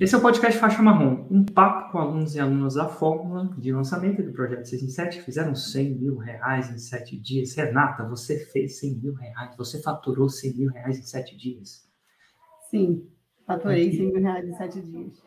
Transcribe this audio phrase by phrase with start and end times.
[0.00, 3.70] Esse é o podcast Faixa Marrom, um papo com alunos e alunas da Fórmula de
[3.70, 7.54] lançamento do Projeto 6 em 7, que fizeram 100 mil reais em 7 dias.
[7.54, 11.86] Renata, você fez 100 mil reais, você faturou 100 mil reais em 7 dias.
[12.70, 13.06] Sim,
[13.46, 13.98] faturei Aqui.
[13.98, 15.22] 100 mil reais em 7 dias.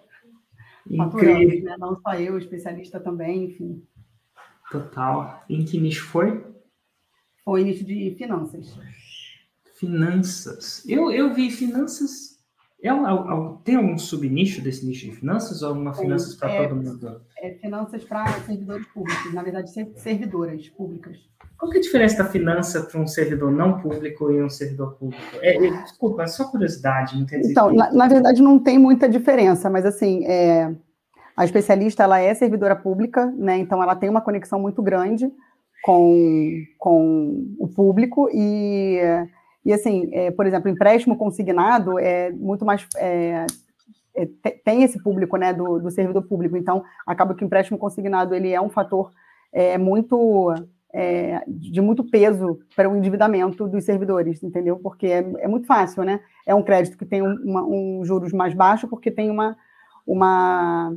[0.90, 1.66] Incrível.
[1.66, 1.76] né?
[1.78, 3.86] Não só eu, especialista também, enfim.
[4.72, 5.44] Total.
[5.48, 6.44] Em que nicho foi?
[7.46, 8.76] Foi nicho de finanças.
[9.76, 10.84] Finanças.
[10.90, 12.33] Eu, eu vi finanças
[12.88, 16.76] é, um, tem algum subnicho desse nicho de finanças ou uma finanças para é, todo
[16.76, 17.22] mundo?
[17.38, 21.18] É finanças para servidores públicos, na verdade, servidoras públicas.
[21.58, 24.96] Qual que é a diferença da finança para um servidor não público e um servidor
[24.96, 25.24] público?
[25.42, 29.70] É, é, desculpa, é só curiosidade, não Então, na, na, verdade, não tem muita diferença,
[29.70, 30.76] mas assim, é,
[31.38, 33.58] a especialista ela é servidora pública, né?
[33.60, 35.32] Então ela tem uma conexão muito grande
[35.84, 39.00] com, com o público e
[39.66, 42.86] e assim, é, por exemplo, empréstimo consignado é muito mais.
[42.98, 43.46] É,
[44.16, 44.28] é,
[44.64, 48.52] tem esse público né, do, do, servidor público, então acaba que o empréstimo consignado ele
[48.52, 49.12] é um fator
[49.52, 50.54] é, muito
[50.94, 54.78] é, de muito peso para o endividamento dos servidores, entendeu?
[54.78, 56.20] Porque é, é muito fácil, né?
[56.46, 59.58] É um crédito que tem uma, um juros mais baixo, porque tem uma,
[60.06, 60.96] uma,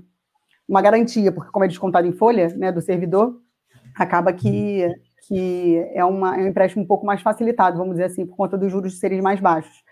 [0.68, 3.40] uma garantia, porque como é descontado em folha né, do servidor,
[3.94, 4.86] acaba que
[5.26, 8.56] que é, uma, é um empréstimo um pouco mais facilitado, vamos dizer assim, por conta
[8.56, 9.84] dos juros serem mais baixos.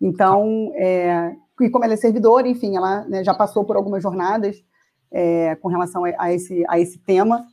[0.00, 4.62] Então, é, e como ela é servidora, enfim, ela né, já passou por algumas jornadas
[5.10, 7.46] é, com relação a, a, esse, a esse tema,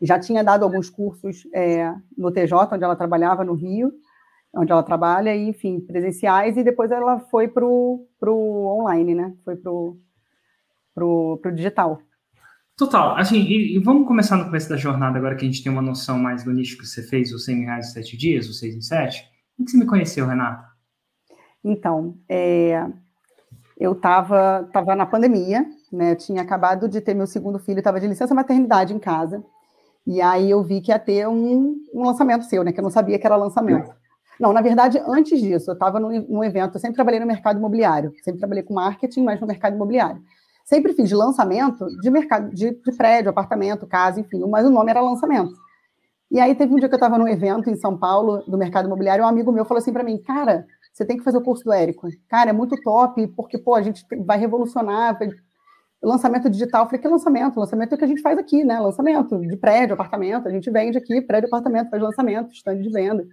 [0.00, 3.92] já tinha dado alguns cursos é, no TJ, onde ela trabalhava, no Rio,
[4.54, 9.34] onde ela trabalha, e, enfim, presenciais, e depois ela foi para o online, né?
[9.44, 9.70] Foi para
[11.04, 12.00] o digital.
[12.80, 15.70] Total, assim, e, e, vamos começar no começo da jornada, agora que a gente tem
[15.70, 18.58] uma noção mais do nicho que você fez, os 100 reais em 7 dias, os
[18.58, 19.22] 6 em 7.
[19.54, 20.64] Como que você me conheceu, Renata?
[21.62, 22.86] Então, é,
[23.78, 28.06] eu estava tava na pandemia, né, tinha acabado de ter meu segundo filho, estava de
[28.06, 29.44] licença maternidade em casa,
[30.06, 32.90] e aí eu vi que ia ter um, um lançamento seu, né, que eu não
[32.90, 33.92] sabia que era lançamento.
[34.40, 37.58] Não, na verdade, antes disso, eu estava num, num evento, eu sempre trabalhei no mercado
[37.58, 40.22] imobiliário, sempre trabalhei com marketing, mas no mercado imobiliário.
[40.64, 45.00] Sempre fiz lançamento de mercado, de, de prédio, apartamento, casa, enfim, mas o nome era
[45.00, 45.52] lançamento.
[46.30, 48.86] E aí teve um dia que eu estava num evento em São Paulo, do mercado
[48.86, 51.64] imobiliário, um amigo meu falou assim para mim, cara, você tem que fazer o curso
[51.64, 52.08] do Érico.
[52.28, 55.18] Cara, é muito top, porque, pô, a gente vai revolucionar
[56.02, 56.82] lançamento digital.
[56.82, 57.58] Eu falei, que lançamento?
[57.58, 58.80] Lançamento é o que a gente faz aqui, né?
[58.80, 60.48] Lançamento de prédio, apartamento.
[60.48, 63.26] A gente vende aqui, prédio, apartamento, faz lançamento, stand de venda.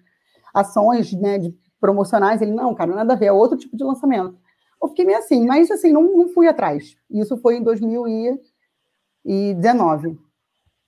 [0.53, 2.41] Ações né, de promocionais.
[2.41, 4.37] Ele, não, cara, nada a ver, é outro tipo de lançamento.
[4.81, 6.95] Eu fiquei meio assim, mas assim, não, não fui atrás.
[7.09, 10.19] Isso foi em 2019.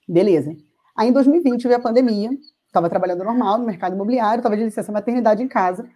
[0.08, 0.56] Beleza.
[0.96, 2.30] Aí em 2020 veio a pandemia,
[2.66, 5.90] estava trabalhando normal no mercado imobiliário, estava de licença maternidade em casa.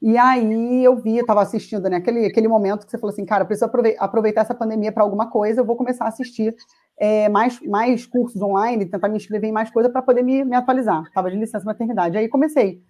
[0.00, 3.44] E aí eu vi, estava assistindo, né, aquele, aquele momento que você falou assim, cara,
[3.44, 6.54] preciso aproveitar essa pandemia para alguma coisa, eu vou começar a assistir
[6.98, 10.54] é, mais, mais cursos online, tentar me inscrever em mais coisa para poder me, me
[10.54, 11.04] atualizar.
[11.04, 12.18] Estava de licença maternidade.
[12.18, 12.82] Aí comecei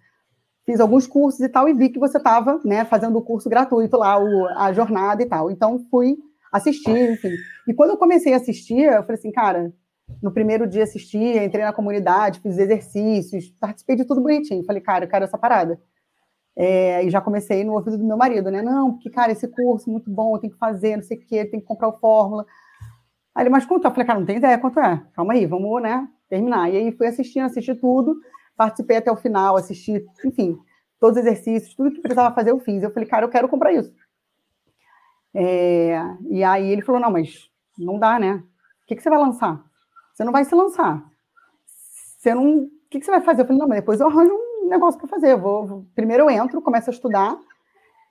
[0.67, 3.95] fiz alguns cursos e tal, e vi que você estava né, fazendo o curso gratuito
[3.95, 5.49] lá, o, a jornada e tal.
[5.49, 6.17] Então, fui
[6.51, 7.31] assistir, enfim.
[7.65, 9.73] E quando eu comecei a assistir, eu falei assim, cara,
[10.21, 14.65] no primeiro dia assisti, entrei na comunidade, fiz exercícios, participei de tudo bonitinho.
[14.65, 15.79] Falei, cara, eu quero essa parada.
[16.53, 18.61] É, e já comecei no ouvido do meu marido, né?
[18.61, 21.45] Não, porque, cara, esse curso é muito bom, tenho que fazer, não sei o quê,
[21.45, 22.45] tem que comprar o fórmula.
[23.33, 23.85] Aí ele, mas quanto?
[23.85, 25.01] Eu falei, cara, não tem ideia quanto é.
[25.13, 26.69] Calma aí, vamos, né, terminar.
[26.69, 28.17] E aí fui assistindo, assisti tudo
[28.57, 30.59] participei até o final, assisti, enfim,
[30.99, 32.83] todos os exercícios, tudo que precisava fazer eu fiz.
[32.83, 33.93] Eu falei, cara, eu quero comprar isso.
[35.33, 38.43] É, e aí ele falou, não, mas não dá, né?
[38.83, 39.63] O que, que você vai lançar?
[40.13, 41.03] Você não vai se lançar.
[42.17, 42.63] Você não.
[42.63, 43.41] O que, que você vai fazer?
[43.41, 45.33] Eu falei, não, mas depois eu arranjo um negócio para fazer.
[45.33, 47.37] Eu vou, primeiro eu entro, começo a estudar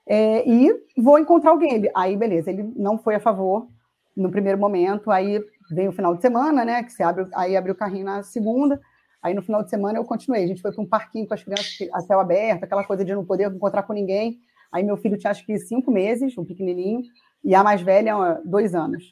[0.07, 1.89] é, e vou encontrar alguém.
[1.93, 3.67] Aí, beleza, ele não foi a favor
[4.15, 5.11] no primeiro momento.
[5.11, 6.83] Aí vem o final de semana, né?
[6.83, 8.79] Que você abre, aí abre o carrinho na segunda.
[9.27, 10.45] Aí no final de semana eu continuei.
[10.45, 13.13] A gente foi para um parquinho com as crianças a céu aberto, aquela coisa de
[13.13, 14.39] não poder encontrar com ninguém.
[14.71, 17.01] Aí meu filho tinha acho que cinco meses, um pequenininho,
[17.43, 19.11] e a mais velha, dois anos.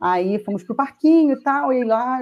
[0.00, 2.20] Aí fomos para o parquinho e tal, e lá,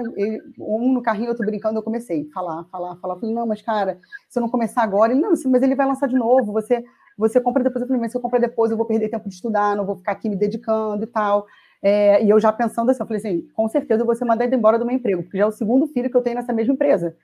[0.59, 3.15] um no carrinho, outro brincando, eu comecei a falar, falar, falar.
[3.19, 6.07] falei, não, mas cara, se eu não começar agora, ele, não, mas ele vai lançar
[6.07, 6.83] de novo, você,
[7.15, 7.81] você compra depois.
[7.81, 9.97] Eu falei, mas se eu comprar depois, eu vou perder tempo de estudar, não vou
[9.97, 11.45] ficar aqui me dedicando e tal.
[11.87, 14.55] É, e eu já pensando assim, eu falei assim, com certeza eu vou ser mandada
[14.55, 16.73] embora do meu emprego, porque já é o segundo filho que eu tenho nessa mesma
[16.73, 17.15] empresa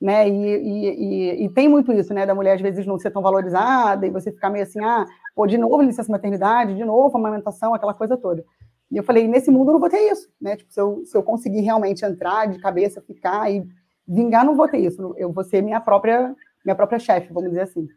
[0.00, 0.28] né?
[0.28, 2.26] E, e, e, e, tem muito isso, né?
[2.26, 5.46] Da mulher às vezes não ser tão valorizada e você ficar meio assim, ah, pô,
[5.46, 8.44] de novo licença maternidade, de novo amamentação, aquela coisa toda.
[8.90, 10.56] E eu falei, nesse mundo eu não vou ter isso, né?
[10.56, 13.66] Tipo, se eu, se eu conseguir realmente entrar de cabeça, ficar e
[14.06, 15.14] vingar, não vou ter isso.
[15.16, 16.34] Eu vou ser minha própria,
[16.64, 17.88] minha própria chefe, vamos dizer assim.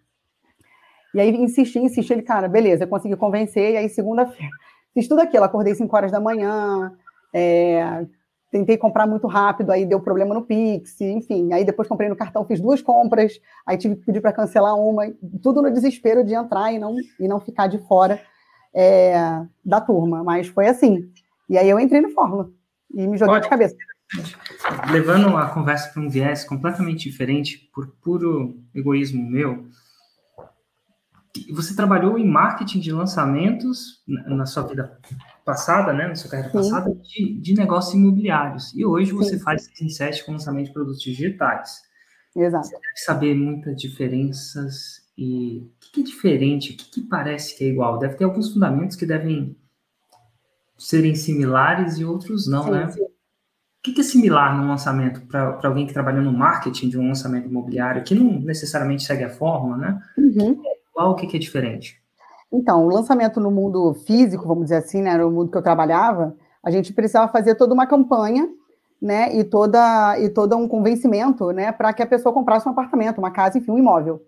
[1.14, 4.52] E aí insisti, insisti, ele, cara, beleza, eu consegui convencer, e aí segunda-feira,
[4.94, 6.92] fiz tudo aquilo, acordei 5 horas da manhã,
[7.34, 8.06] é,
[8.52, 11.54] tentei comprar muito rápido, aí deu problema no Pix, enfim.
[11.54, 15.04] Aí depois comprei no cartão, fiz duas compras, aí tive que pedir para cancelar uma,
[15.42, 18.20] tudo no desespero de entrar e não, e não ficar de fora
[18.74, 19.14] é,
[19.64, 20.24] da turma.
[20.24, 21.12] Mas foi assim.
[21.50, 22.50] E aí eu entrei no Fórmula
[22.94, 23.44] e me joguei Pode.
[23.44, 23.76] de cabeça.
[24.92, 29.68] Levando a conversa para um viés completamente diferente, por puro egoísmo meu,
[31.52, 35.00] você trabalhou em marketing de lançamentos na sua vida
[35.46, 36.58] passada, né, na sua carreira Sim.
[36.58, 38.74] passada, de, de, negócios imobiliários.
[38.76, 39.44] E hoje você Sim.
[39.44, 41.82] faz 6 em 7 com lançamento de produtos digitais.
[42.36, 42.68] Exato.
[42.68, 47.68] Você deve saber muitas diferenças e o que é diferente, o que parece que é
[47.68, 48.00] igual.
[48.00, 49.56] Deve ter alguns fundamentos que devem
[50.78, 52.90] serem similares e outros não, sim, né?
[52.90, 53.04] Sim.
[53.04, 57.48] O que é similar no lançamento para alguém que trabalha no marketing de um lançamento
[57.48, 60.02] imobiliário, que não necessariamente segue a fórmula, né?
[60.18, 60.62] Uhum.
[61.00, 61.98] Igual, o que é diferente?
[62.52, 66.36] Então, o lançamento no mundo físico, vamos dizer assim, né, no mundo que eu trabalhava,
[66.62, 68.50] a gente precisava fazer toda uma campanha,
[69.02, 73.20] né, e toda e todo um convencimento, né, para que a pessoa comprasse um apartamento,
[73.20, 74.22] uma casa, enfim, um imóvel.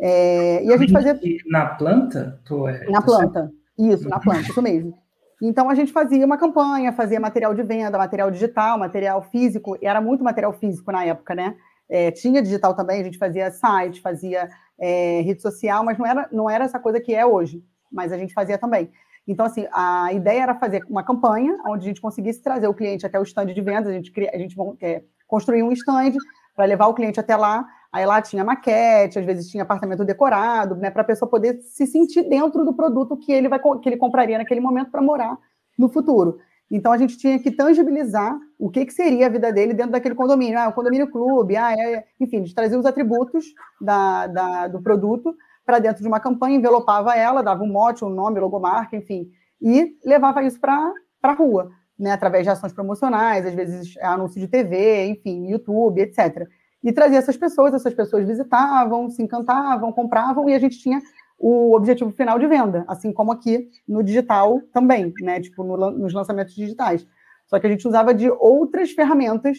[0.00, 3.54] É, e a gente fazia na planta, tô, na planta, certo?
[3.78, 4.94] isso, na planta, isso mesmo.
[5.42, 9.86] Então a gente fazia uma campanha, fazia material de venda, material digital, material físico, e
[9.86, 11.56] era muito material físico na época, né?
[11.88, 16.28] É, tinha digital também, a gente fazia site, fazia é, rede social, mas não era,
[16.32, 18.90] não era essa coisa que é hoje, mas a gente fazia também.
[19.26, 23.04] Então, assim, a ideia era fazer uma campanha onde a gente conseguisse trazer o cliente
[23.04, 26.12] até o stand de vendas, a gente, a gente é, construía um stand
[26.54, 30.76] para levar o cliente até lá, aí lá tinha maquete, às vezes tinha apartamento decorado,
[30.76, 33.96] né, para a pessoa poder se sentir dentro do produto que ele, vai, que ele
[33.96, 35.36] compraria naquele momento para morar
[35.76, 36.38] no futuro.
[36.70, 40.14] Então a gente tinha que tangibilizar o que, que seria a vida dele dentro daquele
[40.14, 40.58] condomínio.
[40.58, 43.44] Ah, o condomínio clube, ah, é, enfim, de trazer os atributos
[43.80, 45.34] da, da do produto
[45.64, 49.28] para dentro de uma campanha, envelopava ela, dava um mote, um nome, logomarca, enfim,
[49.60, 50.92] e levava isso para
[51.22, 56.46] a rua, né, através de ações promocionais, às vezes anúncio de TV, enfim, YouTube, etc.
[56.84, 61.02] E trazia essas pessoas, essas pessoas visitavam, se encantavam, compravam, e a gente tinha
[61.38, 65.40] o objetivo final de venda, assim como aqui no digital também, né?
[65.40, 67.06] Tipo, no, nos lançamentos digitais.
[67.46, 69.58] Só que a gente usava de outras ferramentas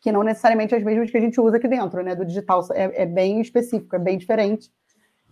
[0.00, 2.14] que não necessariamente as mesmas que a gente usa aqui dentro, né?
[2.14, 4.70] Do digital é, é bem específico, é bem diferente.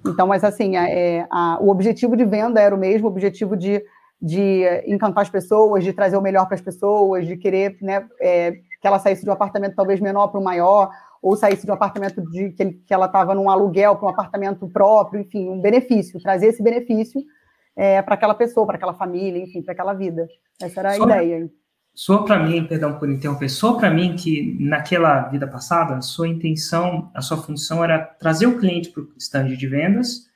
[0.07, 3.83] Então, mas assim, é, a, o objetivo de venda era o mesmo, o objetivo de,
[4.21, 8.53] de encantar as pessoas, de trazer o melhor para as pessoas, de querer né, é,
[8.53, 10.91] que ela saísse de um apartamento talvez menor para um maior,
[11.23, 14.69] ou saísse de um apartamento de, que, que ela estava num aluguel para um apartamento
[14.69, 17.21] próprio, enfim, um benefício, trazer esse benefício
[17.77, 20.27] é, para aquela pessoa, para aquela família, enfim, para aquela vida.
[20.61, 21.51] Essa era a ideia.
[21.95, 26.29] Soa para mim, perdão por interromper, soa para mim que naquela vida passada, a sua
[26.29, 30.29] intenção, a sua função era trazer o cliente para o stand de vendas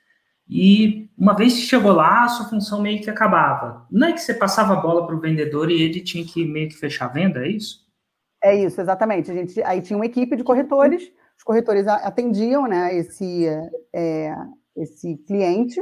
[0.49, 3.87] e uma vez que chegou lá, a sua função meio que acabava.
[3.89, 6.67] Não é que você passava a bola para o vendedor e ele tinha que meio
[6.67, 7.82] que fechar a venda, é isso?
[8.43, 9.31] É isso, exatamente.
[9.31, 13.45] A gente, aí tinha uma equipe de corretores, os corretores atendiam né, esse,
[13.93, 14.35] é,
[14.75, 15.79] esse cliente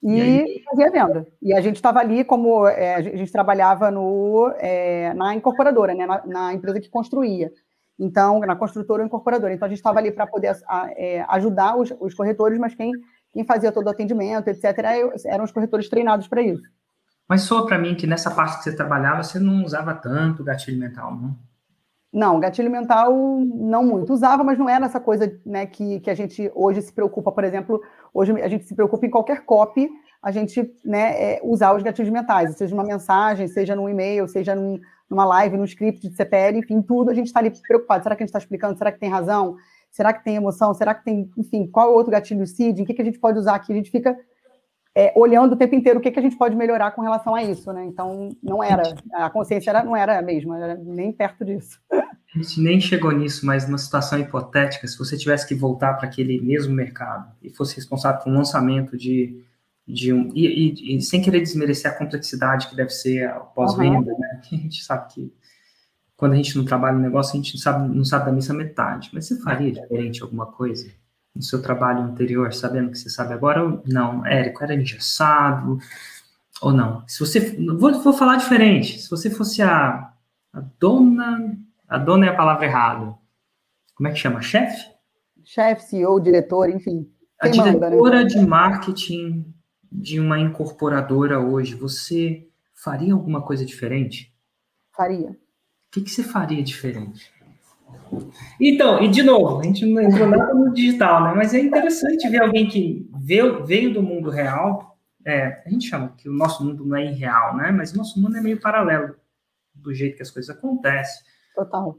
[0.00, 1.26] e, e fazia venda.
[1.42, 6.06] E a gente estava ali como é, a gente trabalhava no, é, na incorporadora, né,
[6.06, 7.50] na, na, empresa que construía.
[7.98, 9.52] Então, na construtora ou incorporadora.
[9.52, 12.92] Então, a gente estava ali para poder a, é, ajudar os, os, corretores, mas quem,
[13.32, 14.64] quem fazia todo o atendimento, etc.,
[15.26, 16.62] eram os corretores treinados para isso.
[17.28, 20.78] Mas só para mim que nessa parte que você trabalhava, você não usava tanto gatilho
[20.78, 21.47] mental, não?
[22.12, 24.12] Não, gatilho mental não muito.
[24.12, 27.44] Usava, mas não era essa coisa né, que, que a gente hoje se preocupa, por
[27.44, 27.80] exemplo,
[28.14, 29.90] hoje a gente se preocupa em qualquer copy,
[30.22, 34.54] a gente né, é, usar os gatilhos mentais, seja uma mensagem, seja num e-mail, seja
[34.54, 38.02] num, numa live, num script de CPL, enfim, tudo a gente está ali preocupado.
[38.02, 38.78] Será que a gente está explicando?
[38.78, 39.56] Será que tem razão?
[39.90, 40.72] Será que tem emoção?
[40.74, 42.82] Será que tem, enfim, qual é o outro gatilho CID?
[42.82, 43.72] O que, que a gente pode usar aqui?
[43.72, 44.16] A gente fica
[44.94, 47.42] é, olhando o tempo inteiro o que, que a gente pode melhorar com relação a
[47.42, 47.84] isso, né?
[47.84, 48.82] Então, não era,
[49.14, 51.80] a consciência era, não era a mesma, era nem perto disso.
[52.38, 56.06] A gente nem chegou nisso, mas numa situação hipotética, se você tivesse que voltar para
[56.06, 59.42] aquele mesmo mercado e fosse responsável por um lançamento de,
[59.86, 60.30] de um.
[60.34, 64.18] E, e, e sem querer desmerecer a complexidade que deve ser a pós-venda, uhum.
[64.18, 64.40] né?
[64.52, 65.32] A gente sabe que
[66.16, 68.52] quando a gente não trabalha no negócio, a gente não sabe, não sabe da missa
[68.52, 69.08] metade.
[69.12, 70.90] Mas você faria diferente alguma coisa?
[71.38, 75.78] no seu trabalho anterior, sabendo que você sabe agora, ou não, Érico, era engessado,
[76.60, 77.04] ou não?
[77.06, 80.12] Se você, vou, vou falar diferente, se você fosse a,
[80.52, 81.56] a dona,
[81.88, 83.14] a dona é a palavra errada,
[83.94, 84.84] como é que chama, chefe?
[85.44, 87.10] Chefe, CEO, diretor, enfim.
[87.40, 88.24] A diretora manda, né?
[88.24, 89.54] de marketing
[89.90, 94.32] de uma incorporadora hoje, você faria alguma coisa diferente?
[94.94, 95.30] Faria.
[95.30, 95.36] O
[95.90, 97.32] que, que você faria diferente?
[98.60, 101.32] Então, e de novo, a gente não entrou nada no digital, né?
[101.34, 106.14] Mas é interessante ver alguém que veio, veio do mundo real, é, a gente chama
[106.16, 107.70] que o nosso mundo não é irreal, né?
[107.70, 109.16] Mas o nosso mundo é meio paralelo
[109.74, 111.24] do jeito que as coisas acontecem.
[111.58, 111.98] Total.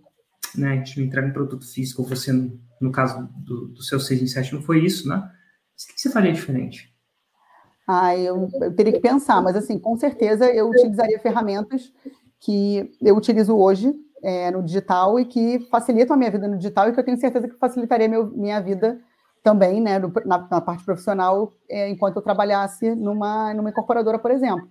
[0.56, 0.70] Né?
[0.70, 2.32] A gente não entrega um produto físico, você,
[2.80, 5.18] no caso do, do seu 6 em 7, não foi isso, né?
[5.74, 6.96] Mas o que você faria diferente?
[7.86, 11.92] Ah, eu, eu teria que pensar, mas assim, com certeza eu utilizaria ferramentas
[12.39, 16.88] que eu utilizo hoje é, no digital e que facilitam a minha vida no digital
[16.88, 19.01] e que eu tenho certeza que facilitaria meu, minha vida
[19.44, 24.32] também, né, no, na, na, parte profissional, é, enquanto eu trabalhasse numa, numa incorporadora, por
[24.32, 24.68] exemplo.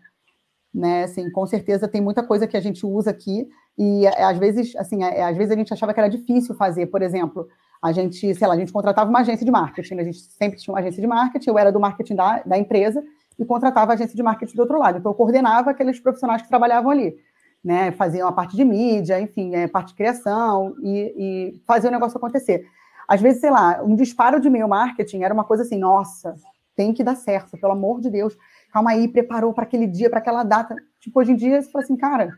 [0.73, 4.37] Né, assim, com certeza tem muita coisa que a gente usa aqui e é, às
[4.39, 7.49] vezes, assim, é, às vezes a gente achava que era difícil fazer, por exemplo,
[7.83, 10.59] a gente, sei lá, a gente contratava uma agência de marketing, né, a gente sempre
[10.59, 13.03] tinha uma agência de marketing, eu era do marketing da, da empresa
[13.39, 16.49] e contratava a agência de marketing do outro lado, então eu coordenava aqueles profissionais que
[16.49, 17.17] trabalhavam ali
[17.63, 21.89] né, faziam a parte de mídia, enfim, a é, parte de criação e, e fazer
[21.89, 22.67] o negócio acontecer.
[23.07, 26.35] Às vezes, sei lá, um disparo de e-mail marketing era uma coisa assim, nossa,
[26.77, 28.37] tem que dar certo, pelo amor de Deus,
[28.73, 30.77] calma aí, preparou para aquele dia, para aquela data.
[31.01, 32.33] Tipo, hoje em dia, você fala assim, cara,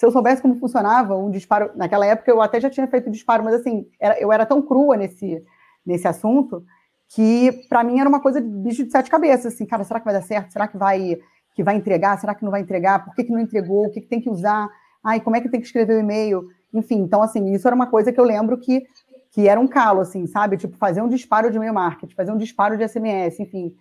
[0.00, 3.44] se eu soubesse como funcionava um disparo, naquela época eu até já tinha feito disparo,
[3.44, 5.44] mas assim, era, eu era tão crua nesse,
[5.84, 6.64] nesse assunto
[7.06, 10.06] que para mim era uma coisa de bicho de sete cabeças, assim, cara, será que
[10.06, 10.54] vai dar certo?
[10.54, 11.18] Será que vai
[11.54, 12.18] que vai entregar?
[12.18, 13.04] Será que não vai entregar?
[13.04, 13.88] Por que, que não entregou?
[13.88, 14.70] O que, que tem que usar?
[15.04, 16.46] Ai, como é que tem que escrever o e-mail?
[16.72, 18.82] Enfim, então, assim, isso era uma coisa que eu lembro que,
[19.30, 20.56] que era um calo, assim, sabe?
[20.56, 23.74] Tipo, fazer um disparo de e-mail marketing, fazer um disparo de SMS, enfim.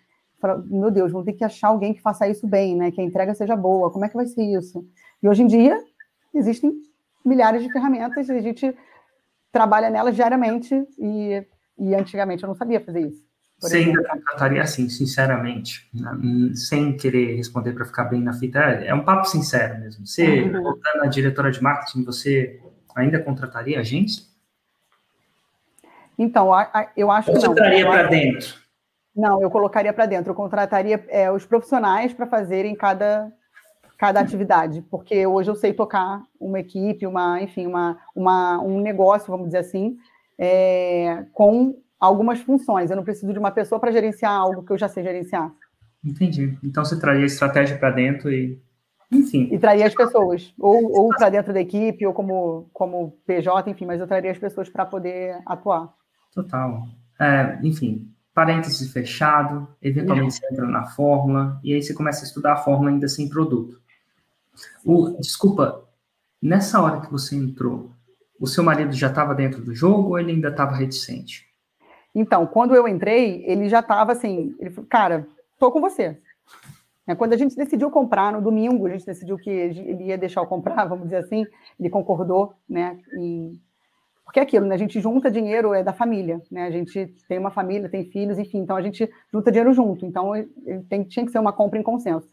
[0.65, 2.91] Meu Deus, vamos ter que achar alguém que faça isso bem, né?
[2.91, 3.89] Que a entrega seja boa.
[3.89, 4.85] Como é que vai ser isso?
[5.23, 5.81] E hoje em dia,
[6.33, 6.71] existem
[7.25, 8.75] milhares de ferramentas e a gente
[9.51, 11.45] trabalha nelas diariamente e,
[11.77, 13.29] e antigamente eu não sabia fazer isso.
[13.59, 16.11] Você ainda contrataria assim, sinceramente, né?
[16.55, 20.07] sem querer responder para ficar bem na fita, é, um papo sincero mesmo.
[20.07, 20.63] Você, uhum.
[20.63, 22.61] voltando à diretora de marketing, você
[22.95, 24.29] ainda contrataria a gente?
[26.17, 26.51] Então,
[26.95, 27.41] eu acho que não.
[27.41, 28.55] Você traria para dentro?
[29.15, 30.31] Não, eu colocaria para dentro.
[30.31, 33.31] Eu contrataria é, os profissionais para fazerem cada,
[33.99, 39.29] cada atividade, porque hoje eu sei tocar uma equipe, uma, enfim, uma, uma, um negócio,
[39.29, 39.97] vamos dizer assim,
[40.37, 42.89] é, com algumas funções.
[42.89, 45.51] Eu não preciso de uma pessoa para gerenciar algo que eu já sei gerenciar.
[46.01, 46.57] Entendi.
[46.63, 48.57] Então você traria estratégia para dentro e.
[49.11, 49.49] Enfim.
[49.51, 53.85] E traria as pessoas, ou, ou para dentro da equipe, ou como, como PJ, enfim,
[53.85, 55.91] mas eu traria as pessoas para poder atuar.
[56.33, 56.87] Total.
[57.19, 62.53] É, enfim, parênteses fechado, eventualmente você entra na fórmula, e aí você começa a estudar
[62.53, 63.81] a fórmula ainda sem produto.
[65.19, 65.87] Desculpa,
[66.41, 67.91] nessa hora que você entrou,
[68.39, 71.47] o seu marido já estava dentro do jogo ou ele ainda estava reticente?
[72.15, 75.27] Então, quando eu entrei, ele já estava assim, ele falou, cara,
[75.59, 76.17] tô com você.
[77.05, 80.41] É, quando a gente decidiu comprar no domingo, a gente decidiu que ele ia deixar
[80.41, 81.45] eu comprar, vamos dizer assim,
[81.79, 82.99] ele concordou, né?
[83.19, 83.59] E...
[84.23, 84.75] Porque é aquilo, né?
[84.75, 86.65] A gente junta dinheiro é da família, né?
[86.65, 90.05] A gente tem uma família, tem filhos, enfim, então a gente junta dinheiro junto.
[90.05, 90.33] Então
[90.87, 92.29] tem, tinha que ser uma compra em consenso.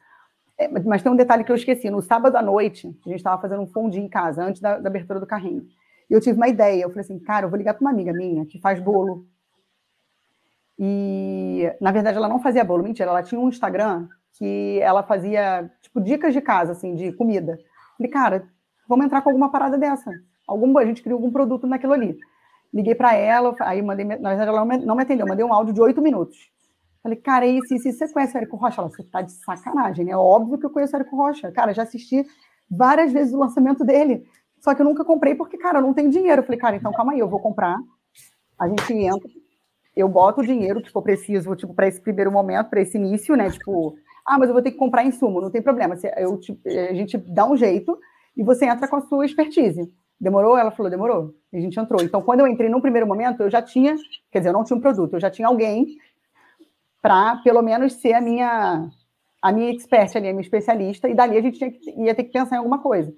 [0.59, 1.91] É, mas tem um detalhe que eu esqueci.
[1.91, 4.89] No sábado à noite, a gente estava fazendo um fundi em casa, antes da, da
[4.89, 5.67] abertura do carrinho.
[6.09, 6.83] E eu tive uma ideia.
[6.83, 9.27] Eu falei assim, cara, eu vou ligar para uma amiga minha que faz bolo
[10.79, 14.09] e, na verdade, ela não fazia bolo, mentira, ela tinha um Instagram
[14.39, 17.59] que ela fazia, tipo, dicas de casa, assim, de comida.
[17.97, 18.49] Falei, cara,
[18.87, 20.11] vamos entrar com alguma parada dessa.
[20.47, 22.19] Algum, a gente criou algum produto naquilo ali.
[22.73, 25.81] Liguei para ela, aí mandei, na verdade, ela não me, atendeu, mandei um áudio de
[25.81, 26.37] oito minutos.
[27.07, 28.81] Falei, cara, e se, se você conhece o Érico Rocha?
[28.81, 30.17] Ela, você tá de sacanagem, né?
[30.17, 31.53] Óbvio que eu conheço o Érico Rocha.
[31.53, 32.27] Cara, já assisti
[32.69, 34.27] várias vezes o lançamento dele.
[34.59, 36.43] Só que eu nunca comprei porque, cara, eu não tenho dinheiro.
[36.43, 37.79] Falei, cara, então calma aí, eu vou comprar.
[38.59, 39.31] A gente entra,
[39.95, 43.37] eu boto o dinheiro que for preciso, tipo, para esse primeiro momento, para esse início,
[43.37, 43.51] né?
[43.51, 43.97] Tipo,
[44.27, 45.95] ah, mas eu vou ter que comprar insumo, não tem problema.
[46.17, 46.41] Eu,
[46.91, 47.97] a gente dá um jeito
[48.37, 49.89] e você entra com a sua expertise.
[50.21, 50.59] Demorou?
[50.59, 51.37] Ela falou, demorou.
[51.53, 52.03] E a gente entrou.
[52.03, 53.95] Então, quando eu entrei no primeiro momento, eu já tinha,
[54.33, 55.87] quer dizer, eu não tinha um produto, eu já tinha alguém
[57.07, 58.91] para, pelo menos, ser a minha,
[59.41, 62.25] a minha expert ali, a minha especialista, e dali a gente tinha que, ia ter
[62.25, 63.15] que pensar em alguma coisa.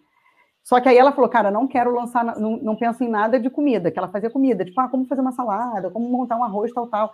[0.62, 3.48] Só que aí ela falou, cara, não quero lançar, não, não penso em nada de
[3.48, 6.70] comida, que ela fazia comida, tipo, ah, como fazer uma salada, como montar um arroz,
[6.70, 7.10] tal, tal.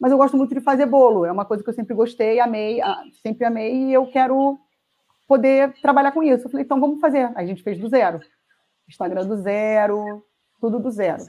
[0.00, 2.80] Mas eu gosto muito de fazer bolo, é uma coisa que eu sempre gostei, amei,
[2.80, 4.58] ah, sempre amei, e eu quero
[5.28, 6.46] poder trabalhar com isso.
[6.46, 7.30] Eu falei, então vamos fazer.
[7.34, 8.20] Aí a gente fez do zero.
[8.88, 10.24] Instagram do zero,
[10.62, 11.24] tudo do zero.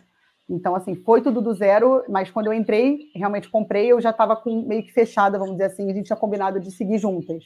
[0.49, 4.41] Então, assim, foi tudo do zero, mas quando eu entrei, realmente comprei, eu já estava
[4.45, 7.43] meio que fechada, vamos dizer assim, a gente tinha combinado de seguir juntas.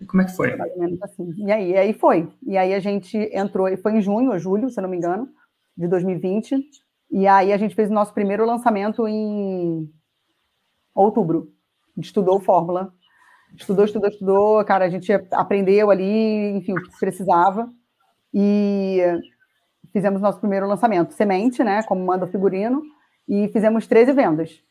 [0.00, 0.56] E como é que foi?
[1.02, 1.34] Assim.
[1.36, 2.32] E aí, e aí foi.
[2.42, 4.96] E aí a gente entrou, e foi em junho ou julho, se eu não me
[4.96, 5.28] engano,
[5.76, 6.56] de 2020.
[7.10, 9.92] E aí a gente fez o nosso primeiro lançamento em
[10.94, 11.52] outubro.
[11.94, 12.92] A gente estudou fórmula.
[13.54, 14.64] Estudou, estudou, estudou.
[14.64, 17.70] Cara, a gente aprendeu ali, enfim, o que precisava.
[18.32, 19.00] E
[19.92, 21.12] fizemos nosso primeiro lançamento.
[21.12, 21.82] Semente, né?
[21.82, 22.82] Como manda o figurino.
[23.28, 24.62] E fizemos 13 vendas.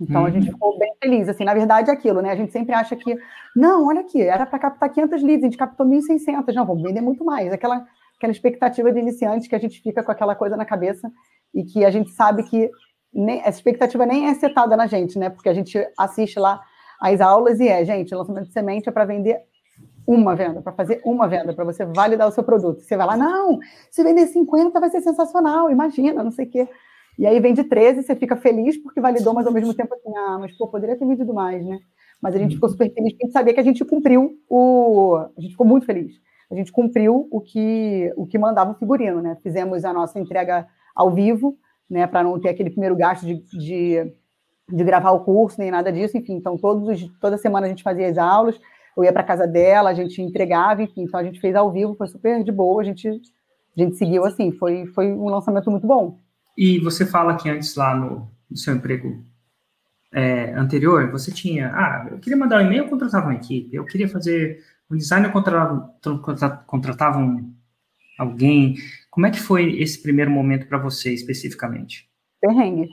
[0.00, 0.52] Então, a gente uhum.
[0.52, 1.28] ficou bem feliz.
[1.28, 2.30] Assim, na verdade, é aquilo, né?
[2.30, 3.16] A gente sempre acha que,
[3.54, 6.54] não, olha aqui, era para captar 500 leads, a gente captou 1.600.
[6.54, 7.52] Não, vamos vender muito mais.
[7.52, 7.84] Aquela,
[8.16, 11.10] aquela expectativa de iniciante que a gente fica com aquela coisa na cabeça
[11.52, 12.70] e que a gente sabe que
[13.12, 15.30] nem, essa expectativa nem é setada na gente, né?
[15.30, 16.60] Porque a gente assiste lá
[17.00, 19.38] as aulas e é, gente, lançamento de semente é para vender
[20.08, 22.80] uma venda, para fazer uma venda, para você validar o seu produto.
[22.80, 23.58] Você vai lá, não,
[23.90, 26.66] se vender 50 vai ser sensacional, imagina, não sei o quê.
[27.18, 30.38] E aí vende 13, você fica feliz porque validou, mas ao mesmo tempo assim, ah,
[30.40, 31.78] mas pô, poderia ter vendido mais, né?
[32.22, 35.16] Mas a gente ficou super feliz porque a gente sabia que a gente cumpriu o.
[35.36, 36.14] A gente ficou muito feliz.
[36.50, 39.36] A gente cumpriu o que, o que mandava o figurino, né?
[39.42, 42.06] Fizemos a nossa entrega ao vivo, né?
[42.06, 44.12] Para não ter aquele primeiro gasto de, de,
[44.68, 46.34] de, gravar o curso, nem nada disso, enfim.
[46.34, 48.58] Então, todos os, toda semana a gente fazia as aulas,
[48.98, 51.02] eu ia para casa dela, a gente entregava, enfim.
[51.02, 54.24] Então, a gente fez ao vivo, foi super de boa, a gente, a gente seguiu
[54.24, 56.18] assim, foi, foi um lançamento muito bom.
[56.56, 59.24] E você fala que antes lá no, no seu emprego
[60.12, 63.84] é, anterior, você tinha, ah, eu queria mandar um e-mail, eu contratava uma equipe, eu
[63.84, 65.94] queria fazer um design, eu contratava,
[66.66, 67.54] contratava um,
[68.18, 68.74] alguém.
[69.10, 72.10] Como é que foi esse primeiro momento para você especificamente?
[72.40, 72.88] Perrengue.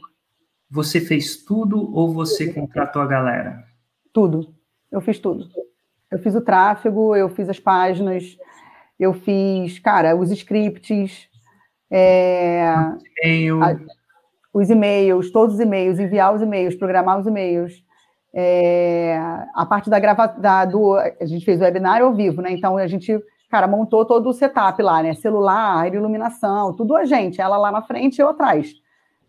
[0.69, 3.63] Você fez tudo ou você contratou a galera?
[4.13, 4.53] Tudo.
[4.91, 5.49] Eu fiz tudo.
[6.11, 8.37] Eu fiz o tráfego, eu fiz as páginas,
[8.99, 11.27] eu fiz, cara, os scripts,
[11.91, 12.73] é,
[13.61, 13.75] a,
[14.53, 17.83] os e-mails, todos os e-mails, enviar os e-mails, programar os e-mails.
[18.33, 19.17] É,
[19.53, 20.35] a parte da gravação,
[20.69, 22.51] do, a gente fez o webinar ao vivo, né?
[22.51, 23.17] Então a gente,
[23.49, 25.13] cara, montou todo o setup lá, né?
[25.13, 28.73] Celular, iluminação, tudo a gente, ela lá na frente e eu atrás.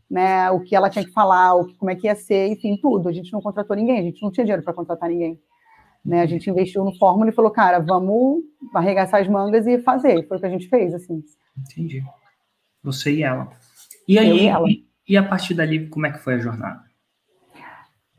[0.09, 2.79] Né, o que ela tinha que falar, o que, como é que ia ser, enfim,
[2.81, 3.09] tudo.
[3.09, 5.37] A gente não contratou ninguém, a gente não tinha dinheiro para contratar ninguém.
[6.07, 10.27] Né, a gente investiu no Fórmula e falou, cara, vamos arregaçar as mangas e fazer.
[10.29, 11.21] Foi o que a gente fez, assim.
[11.59, 12.01] Entendi.
[12.81, 13.51] Você e ela.
[14.07, 14.69] E aí, e, ela.
[15.09, 16.81] e a partir dali, como é que foi a jornada?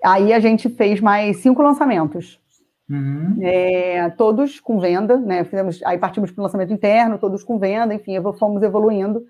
[0.04, 2.42] Aí a gente fez mais cinco lançamentos.
[2.90, 3.38] Uhum.
[3.42, 5.46] É, todos com venda, né?
[5.46, 9.26] Fizemos, aí partimos para o lançamento interno, todos com venda, enfim, fomos evoluindo.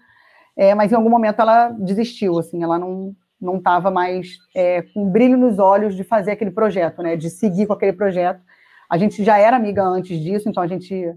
[0.56, 5.10] É, mas em algum momento ela desistiu, assim, ela não não estava mais é, com
[5.10, 7.16] brilho nos olhos de fazer aquele projeto, né?
[7.16, 8.42] De seguir com aquele projeto.
[8.90, 11.16] A gente já era amiga antes disso, então a gente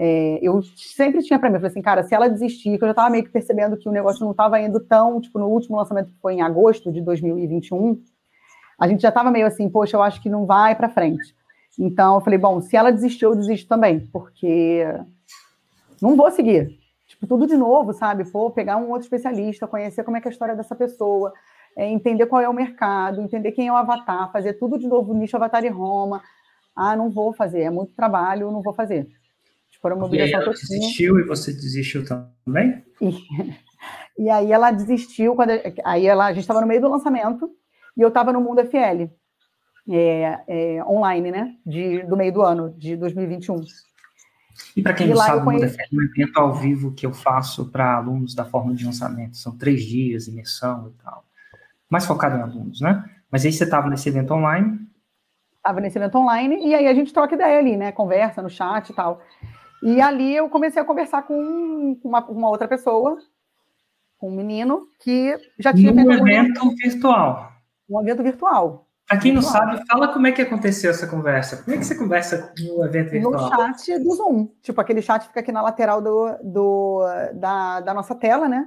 [0.00, 2.86] é, eu sempre tinha para mim, eu falei assim, cara, se ela desistir, que eu
[2.86, 5.76] já estava meio que percebendo que o negócio não estava indo tão, tipo, no último
[5.76, 8.00] lançamento que foi em agosto de 2021,
[8.78, 11.34] a gente já estava meio assim, poxa, eu acho que não vai para frente.
[11.76, 14.86] Então, eu falei, bom, se ela desistir, eu desisto também, porque
[16.00, 16.77] não vou seguir.
[17.20, 18.24] Tipo, tudo de novo, sabe?
[18.30, 21.32] Pô, pegar um outro especialista, conhecer como é que é a história dessa pessoa,
[21.76, 25.14] é, entender qual é o mercado, entender quem é o avatar, fazer tudo de novo,
[25.14, 26.22] nicho avatar e Roma.
[26.76, 29.08] Ah, não vou fazer, é muito trabalho, não vou fazer.
[29.80, 30.78] Foram uma que eu tinha.
[30.78, 32.84] desistiu e você desistiu também?
[33.00, 33.14] E,
[34.26, 35.50] e aí ela desistiu, quando
[35.84, 37.50] aí ela, a gente estava no meio do lançamento
[37.96, 39.08] e eu estava no Mundo FL,
[39.90, 41.54] é, é, online, né?
[41.64, 43.60] De, do meio do ano, de 2021.
[44.76, 47.66] E para quem e não sabe, FL é um evento ao vivo que eu faço
[47.70, 49.36] para alunos da forma de lançamento.
[49.36, 51.24] São três dias, imersão e tal.
[51.88, 53.04] Mais focado em alunos, né?
[53.30, 54.78] Mas aí você estava nesse evento online?
[55.56, 57.92] Estava nesse evento online e aí a gente troca ideia ali, né?
[57.92, 59.20] Conversa no chat e tal.
[59.82, 63.18] E ali eu comecei a conversar com uma, uma outra pessoa,
[64.18, 67.52] com um menino que já tinha um evento virtual.
[67.88, 68.87] Um evento virtual.
[69.08, 71.62] Para quem não sabe, fala como é que aconteceu essa conversa.
[71.62, 73.32] Como é que você conversa no evento virtual?
[73.32, 74.48] No chat do Zoom.
[74.60, 77.00] Tipo, aquele chat fica aqui na lateral do, do,
[77.34, 78.66] da, da nossa tela, né?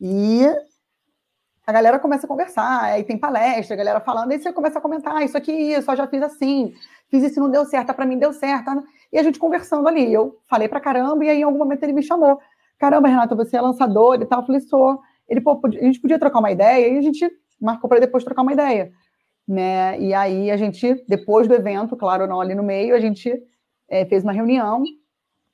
[0.00, 0.44] E
[1.64, 4.82] a galera começa a conversar, aí tem palestra, a galera falando, aí você começa a
[4.82, 6.72] comentar, ah, isso aqui, isso, eu já fiz assim,
[7.08, 8.82] fiz isso não deu certo, para mim deu certo.
[9.12, 10.12] E a gente conversando ali.
[10.12, 12.40] Eu falei pra caramba, e aí em algum momento ele me chamou.
[12.78, 14.40] Caramba, Renata, você é lançador e tal.
[14.40, 15.00] Eu falei, sou.
[15.28, 18.42] Ele, pô, a gente podia trocar uma ideia, e a gente marcou para depois trocar
[18.42, 18.90] uma ideia.
[19.48, 19.98] Né?
[19.98, 23.32] E aí a gente, depois do evento, claro, não ali no meio, a gente
[23.88, 24.82] é, fez uma reunião,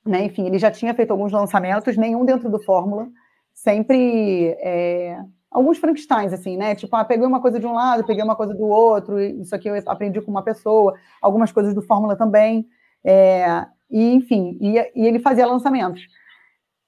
[0.04, 0.24] né?
[0.24, 3.07] Enfim, ele já tinha feito alguns lançamentos, nenhum dentro do Fórmula,
[3.54, 5.16] sempre é,
[5.50, 6.74] alguns Frankensteins, assim, né?
[6.74, 9.68] Tipo, ah, peguei uma coisa de um lado, peguei uma coisa do outro, isso aqui
[9.68, 12.66] eu aprendi com uma pessoa, algumas coisas do Fórmula também.
[13.04, 16.02] É, e, enfim, e, e, ele fazia lançamentos.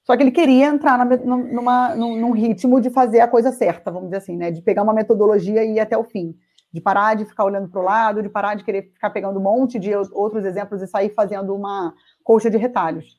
[0.03, 3.91] Só que ele queria entrar na, numa, num, num, ritmo de fazer a coisa certa,
[3.91, 4.51] vamos dizer assim, né?
[4.51, 6.35] De pegar uma metodologia e ir até o fim.
[6.77, 9.43] De parar de ficar olhando para o lado, de parar de querer ficar pegando um
[9.43, 13.17] monte de outros exemplos e sair fazendo uma colcha de retalhos.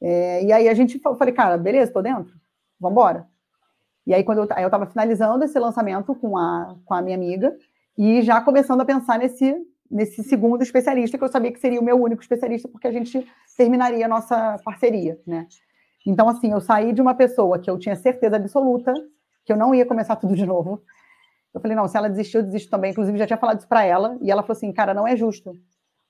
[0.00, 2.32] É, e aí a gente falei, cara, beleza, tô dentro,
[2.78, 3.26] vamos embora.
[4.06, 7.56] E aí, quando eu, eu estava finalizando esse lançamento com a, com a minha amiga
[7.98, 9.56] e já começando a pensar nesse,
[9.90, 13.26] nesse segundo especialista, que eu sabia que seria o meu único especialista, porque a gente
[13.56, 15.48] terminaria a nossa parceria, né?
[16.06, 18.94] Então, assim, eu saí de uma pessoa que eu tinha certeza absoluta
[19.44, 20.80] que eu não ia começar tudo de novo.
[21.52, 22.92] Eu falei, não, se ela desistir, eu desisto também.
[22.92, 25.52] Inclusive, já tinha falado isso para ela, e ela falou assim, cara, não é justo.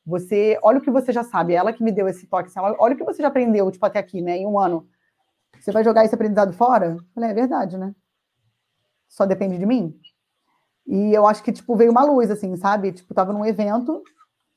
[0.05, 2.95] Você, olha o que você já sabe, ela que me deu esse toque, assim, olha
[2.95, 4.87] o que você já aprendeu, tipo, até aqui, né, em um ano.
[5.59, 6.97] Você vai jogar esse aprendizado fora?
[6.97, 7.95] Eu falei, é verdade, né?
[9.09, 9.95] Só depende de mim.
[10.87, 12.93] E eu acho que, tipo, veio uma luz, assim, sabe?
[12.93, 14.03] Tipo, tava num evento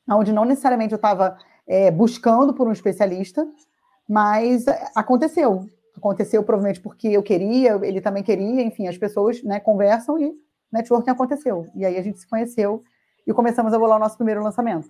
[0.09, 3.47] onde não necessariamente eu estava é, buscando por um especialista,
[4.07, 4.65] mas
[4.95, 5.69] aconteceu.
[5.95, 10.33] Aconteceu provavelmente porque eu queria, ele também queria, enfim, as pessoas né, conversam e
[10.73, 11.67] networking aconteceu.
[11.75, 12.83] E aí a gente se conheceu
[13.25, 14.89] e começamos a bolar o nosso primeiro lançamento.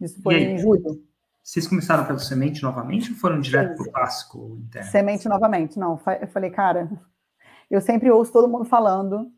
[0.00, 1.02] Isso foi em julho.
[1.42, 4.90] Vocês começaram pelo semente novamente ou foram direto para o clássico interno?
[4.90, 5.98] Semente novamente, não.
[6.20, 6.90] Eu falei, cara,
[7.70, 9.30] eu sempre ouço todo mundo falando,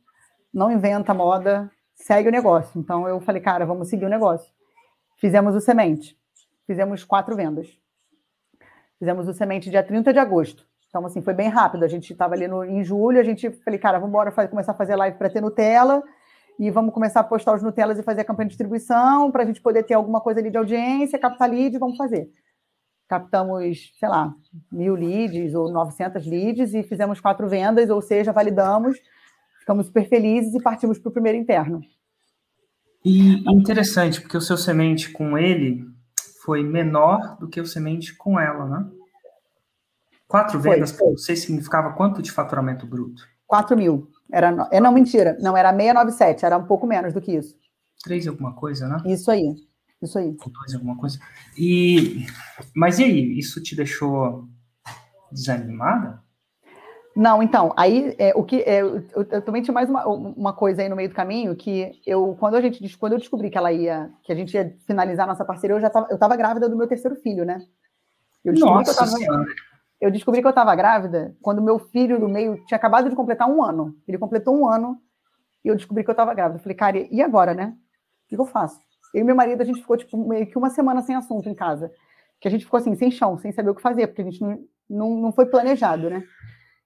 [0.53, 2.79] não inventa moda, segue o negócio.
[2.79, 4.53] Então eu falei, cara, vamos seguir o negócio.
[5.17, 6.19] Fizemos o semente.
[6.67, 7.79] Fizemos quatro vendas.
[8.99, 10.67] Fizemos o semente dia 30 de agosto.
[10.95, 11.85] Então, assim, foi bem rápido.
[11.85, 14.77] A gente estava ali no, em julho, a gente falei, cara, vamos embora começar a
[14.77, 16.01] fazer live para ter Nutella
[16.57, 19.47] e vamos começar a postar os Nutellas e fazer a campanha de distribuição para a
[19.47, 22.31] gente poder ter alguma coisa ali de audiência, captar leads, vamos fazer.
[23.09, 24.33] Captamos, sei lá,
[24.71, 28.97] mil leads ou 900 leads e fizemos quatro vendas, ou seja, validamos,
[29.59, 31.81] ficamos super felizes e partimos para o primeiro interno.
[33.05, 35.85] E interessante, porque o seu semente com ele
[36.45, 38.91] foi menor do que o semente com ela, né?
[40.35, 43.23] Quatro vendas para você significava quanto de faturamento bruto?
[43.47, 44.11] 4 mil.
[44.33, 45.39] Era, é, não, mentira.
[45.41, 47.57] Não, era 697, era um pouco menos do que isso.
[48.03, 48.97] Três alguma coisa, né?
[49.07, 49.55] Isso aí.
[50.03, 50.33] Isso aí.
[50.33, 51.21] Dois alguma coisa.
[51.57, 52.27] E,
[52.75, 54.49] mas e aí, isso te deixou
[55.31, 56.21] desanimada?
[57.15, 60.83] Não, então, aí é, o que é, eu, eu, também tinha mais uma, uma coisa
[60.83, 63.71] aí no meio do caminho que eu quando a gente quando eu descobri que ela
[63.71, 66.77] ia que a gente ia finalizar nossa parceria, eu já tava, eu estava grávida do
[66.77, 67.65] meu terceiro filho, né?
[68.45, 69.47] Eu nossa que eu tava, senhora.
[70.05, 73.49] Eu descobri que eu estava grávida quando meu filho do meio tinha acabado de completar
[73.49, 73.97] um ano.
[74.07, 75.01] Ele completou um ano
[75.65, 76.59] e eu descobri que eu estava grávida.
[76.59, 77.75] Eu falei, cara, e agora, né?
[78.27, 78.79] O que eu faço?
[79.15, 81.55] Eu e meu marido, a gente ficou, tipo, meio que uma semana sem assunto em
[81.55, 81.91] casa.
[82.39, 84.43] Que a gente ficou assim, sem chão, sem saber o que fazer, porque a gente
[84.43, 84.59] não,
[84.91, 86.23] não, não foi planejado, né?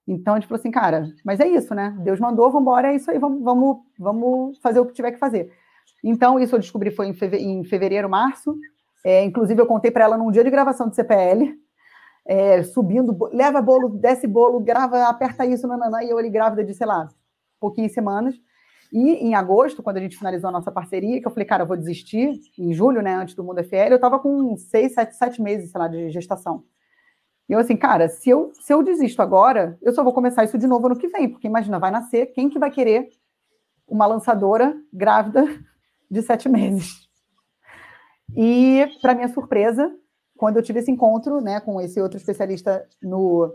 [0.07, 1.96] Então a gente falou assim, cara, mas é isso, né?
[2.04, 5.18] Deus mandou, vamos embora, é isso aí, vamos, vamos, vamos fazer o que tiver que
[5.18, 5.52] fazer.
[6.04, 8.57] Então, isso eu descobri foi em fevereiro, março.
[9.04, 11.59] É, inclusive, eu contei para ela num dia de gravação de CPL
[12.28, 16.74] é, subindo, leva bolo, desce bolo, grava, aperta isso, nananã, e eu ali grávida de,
[16.74, 17.08] sei lá,
[17.58, 18.34] pouquinhas semanas.
[18.92, 21.66] E em agosto, quando a gente finalizou a nossa parceria, que eu falei, cara, eu
[21.66, 25.40] vou desistir, em julho, né, antes do Mundo FL, eu estava com seis, sete, sete
[25.40, 26.64] meses, sei lá, de gestação.
[27.48, 30.58] E eu assim, cara, se eu, se eu desisto agora, eu só vou começar isso
[30.58, 33.08] de novo ano que vem, porque imagina, vai nascer, quem que vai querer
[33.86, 35.46] uma lançadora grávida
[36.10, 37.08] de sete meses?
[38.36, 39.90] E, para minha surpresa,
[40.38, 43.55] quando eu tive esse encontro né, com esse outro especialista no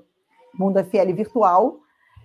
[0.53, 1.79] Mundo FL virtual,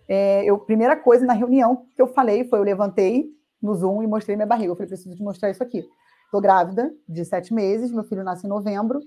[0.08, 3.30] é, eu, primeira coisa na reunião que eu falei foi: eu levantei
[3.62, 4.72] no Zoom e mostrei minha barriga.
[4.72, 5.88] Eu falei: preciso te mostrar isso aqui.
[6.24, 9.00] Estou grávida de sete meses, meu filho nasce em novembro.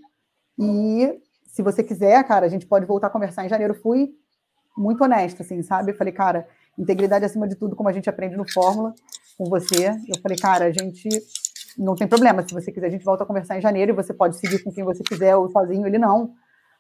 [0.58, 3.76] E se você quiser, cara, a gente pode voltar a conversar em janeiro.
[3.76, 4.16] Fui
[4.78, 5.92] muito honesta, assim, sabe?
[5.92, 6.48] Eu falei, cara,
[6.80, 8.94] integridade acima de tudo, como a gente aprende no Fórmula
[9.38, 9.90] com você.
[10.08, 11.10] Eu falei, cara, a gente
[11.78, 12.46] não tem problema.
[12.48, 14.72] Se você quiser, a gente volta a conversar em janeiro e você pode seguir com
[14.72, 15.86] quem você quiser ou sozinho.
[15.86, 16.34] Ele não.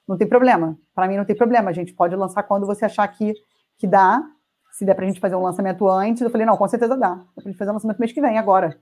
[0.08, 0.78] Não tem problema.
[0.94, 1.70] Para mim, não tem problema.
[1.70, 3.34] A gente pode lançar quando você achar que,
[3.78, 4.24] que dá.
[4.72, 7.16] Se der para a gente fazer um lançamento antes, eu falei, não, com certeza dá.
[7.16, 8.78] Dá para a gente fazer um lançamento mês que vem, agora.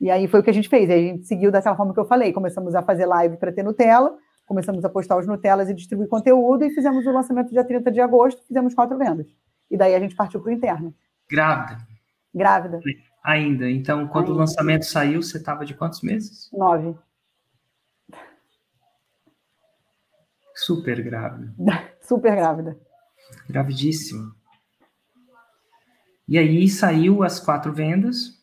[0.00, 0.88] E aí foi o que a gente fez.
[0.88, 2.32] Aí a gente seguiu daquela forma que eu falei.
[2.32, 6.64] Começamos a fazer live para ter Nutella, começamos a postar os Nutellas e distribuir conteúdo
[6.64, 9.26] e fizemos o lançamento dia 30 de agosto, fizemos quatro vendas.
[9.70, 10.94] E daí a gente partiu para o interno.
[11.30, 11.78] Grávida.
[12.34, 12.80] Grávida.
[13.28, 13.70] Ainda.
[13.70, 14.36] Então, quando Ainda.
[14.36, 16.48] o lançamento saiu, você estava de quantos meses?
[16.50, 16.96] Nove.
[20.54, 21.52] Super grávida.
[22.00, 22.78] Super grávida.
[23.46, 24.34] Gravidíssima.
[26.26, 28.42] E aí saiu as quatro vendas.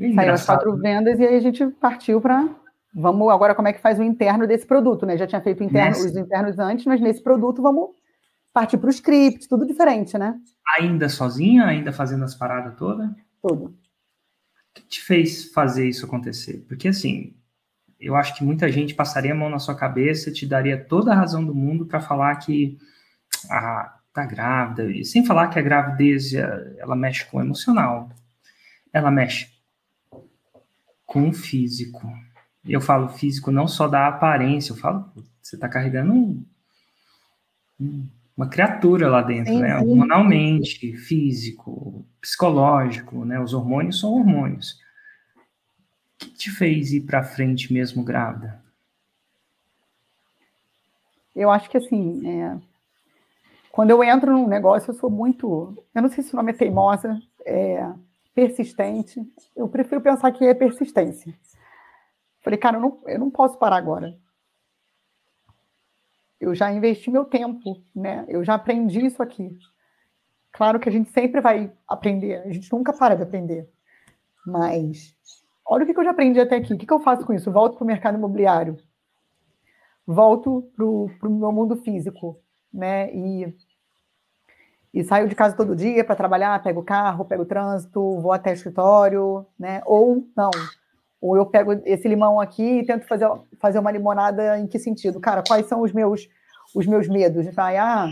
[0.00, 2.48] É saiu as quatro vendas e aí a gente partiu para.
[2.94, 5.18] Vamos agora como é que faz o interno desse produto, né?
[5.18, 7.90] Já tinha feito interno, os internos antes, mas nesse produto vamos
[8.54, 10.40] partir para o script, tudo diferente, né?
[10.78, 13.10] Ainda sozinha, ainda fazendo as paradas todas?
[13.42, 13.64] Tudo.
[13.66, 13.74] O
[14.72, 16.64] que te fez fazer isso acontecer?
[16.68, 17.34] Porque assim,
[17.98, 21.16] eu acho que muita gente passaria a mão na sua cabeça, te daria toda a
[21.16, 22.78] razão do mundo para falar que
[23.50, 28.08] ah, tá grávida, e sem falar que a gravidez ela mexe com o emocional,
[28.92, 29.48] ela mexe
[31.04, 32.08] com o físico.
[32.64, 35.12] Eu falo físico não só da aparência, eu falo,
[35.42, 36.46] você está carregando um,
[37.80, 39.78] um uma criatura lá dentro, sim, né?
[39.78, 39.88] Sim.
[39.88, 43.40] Hormonalmente, físico, psicológico, né?
[43.40, 44.72] Os hormônios são hormônios.
[44.72, 48.62] O que te fez ir para frente mesmo grávida?
[51.34, 52.56] Eu acho que assim, é...
[53.72, 56.54] quando eu entro num negócio, eu sou muito, eu não sei se o nome é
[56.54, 57.88] teimosa, é
[58.34, 59.20] persistente.
[59.56, 61.32] Eu prefiro pensar que é persistência.
[62.42, 64.16] Falei, cara, eu não, eu não posso parar agora.
[66.40, 68.24] Eu já investi meu tempo, né?
[68.28, 69.56] Eu já aprendi isso aqui.
[70.52, 73.68] Claro que a gente sempre vai aprender, a gente nunca para de aprender.
[74.46, 75.16] Mas
[75.66, 76.74] olha o que eu já aprendi até aqui.
[76.74, 77.50] O que eu faço com isso?
[77.50, 78.76] volto para o mercado imobiliário,
[80.06, 82.38] volto para o meu mundo físico,
[82.72, 83.12] né?
[83.14, 83.54] E
[84.94, 88.30] e saio de casa todo dia para trabalhar, pego o carro, pego o trânsito, vou
[88.30, 89.82] até escritório, né?
[89.84, 90.52] Ou não.
[91.20, 93.28] Ou eu pego esse limão aqui e tento fazer,
[93.60, 95.20] fazer uma limonada em que sentido?
[95.20, 96.28] Cara, quais são os meus
[96.74, 97.46] os meus medos?
[97.54, 98.10] Vai, ah,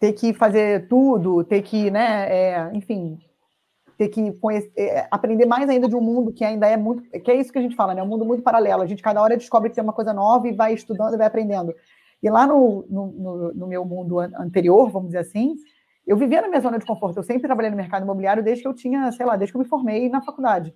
[0.00, 3.18] ter que fazer tudo, ter que, né, é, enfim,
[3.98, 7.30] ter que conhecer, é, aprender mais ainda de um mundo que ainda é muito, que
[7.30, 8.82] é isso que a gente fala, né, um mundo muito paralelo.
[8.82, 11.26] A gente cada hora descobre que tem uma coisa nova e vai estudando e vai
[11.26, 11.74] aprendendo.
[12.22, 15.54] E lá no, no, no, meu mundo anterior, vamos dizer assim,
[16.10, 17.18] eu vivia na minha zona de conforto.
[17.18, 19.62] Eu sempre trabalhei no mercado imobiliário desde que eu tinha, sei lá, desde que eu
[19.62, 20.74] me formei na faculdade.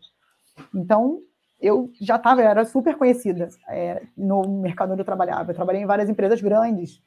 [0.72, 1.18] Então,
[1.60, 5.50] eu já estava, era super conhecida é, no mercado onde eu trabalhava.
[5.50, 7.02] Eu trabalhei em várias empresas grandes.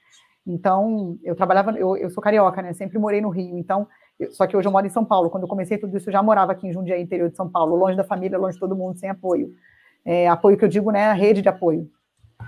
[0.45, 2.73] Então, eu trabalhava, eu, eu sou carioca, né?
[2.73, 3.57] Sempre morei no Rio.
[3.57, 3.87] Então,
[4.19, 5.29] eu, só que hoje eu moro em São Paulo.
[5.29, 7.77] Quando eu comecei tudo isso, eu já morava aqui em Jundiaí, interior de São Paulo,
[7.77, 9.53] longe da família, longe de todo mundo, sem apoio.
[10.03, 11.05] É, apoio que eu digo, né?
[11.05, 11.89] A rede de apoio.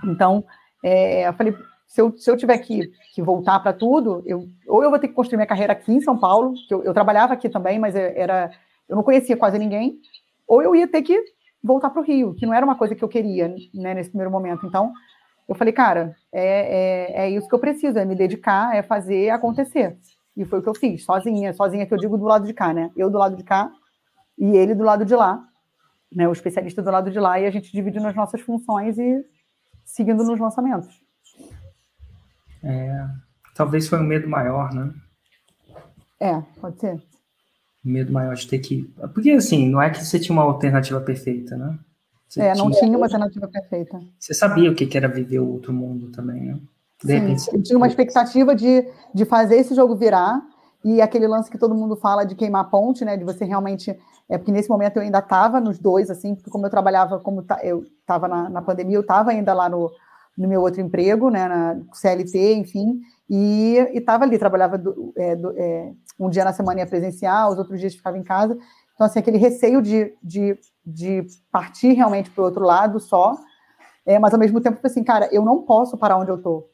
[0.04, 0.44] Então,
[0.84, 1.56] é, eu falei,
[1.90, 5.08] se eu, se eu tiver que, que voltar para tudo, eu, ou eu vou ter
[5.08, 7.96] que construir minha carreira aqui em São Paulo, que eu, eu trabalhava aqui também, mas
[7.96, 8.52] é, era
[8.88, 9.98] eu não conhecia quase ninguém,
[10.46, 11.20] ou eu ia ter que
[11.60, 14.30] voltar para o Rio, que não era uma coisa que eu queria né, nesse primeiro
[14.30, 14.64] momento.
[14.64, 14.92] Então,
[15.48, 19.30] eu falei, cara, é, é, é isso que eu preciso, é me dedicar, é fazer
[19.30, 19.98] acontecer.
[20.36, 22.72] E foi o que eu fiz, sozinha, sozinha que eu digo do lado de cá,
[22.72, 22.92] né?
[22.96, 23.68] Eu do lado de cá
[24.38, 25.42] e ele do lado de lá,
[26.12, 26.28] né?
[26.28, 29.24] O especialista do lado de lá, e a gente divide nas nossas funções e
[29.84, 31.09] seguindo nos lançamentos.
[32.62, 33.06] É,
[33.54, 34.92] talvez foi um medo maior, né?
[36.18, 36.94] É, pode ser.
[37.84, 38.82] Um medo maior de ter que.
[39.14, 41.78] Porque assim, não é que você tinha uma alternativa perfeita, né?
[42.28, 44.00] Você é, não tinha, tinha uma alternativa perfeita.
[44.18, 46.60] Você sabia o que era viver o outro mundo também, né?
[47.02, 50.40] De Sim, repente, eu tinha uma expectativa de, de fazer esse jogo virar
[50.84, 53.16] e aquele lance que todo mundo fala de queimar ponte, né?
[53.16, 53.98] De você realmente.
[54.28, 57.44] É porque nesse momento eu ainda estava nos dois, assim, porque como eu trabalhava, como
[57.62, 59.90] eu estava na, na pandemia, eu estava ainda lá no,
[60.36, 65.52] no meu outro emprego, né, na CLT, enfim, e estava ali, trabalhava do, é, do,
[65.56, 68.56] é, um dia na semana ia presencial, os outros dias ficava em casa.
[68.94, 73.36] Então, assim, aquele receio de, de, de partir realmente para o outro lado só,
[74.04, 76.70] é, mas ao mesmo tempo, assim, cara, eu não posso parar onde eu estou.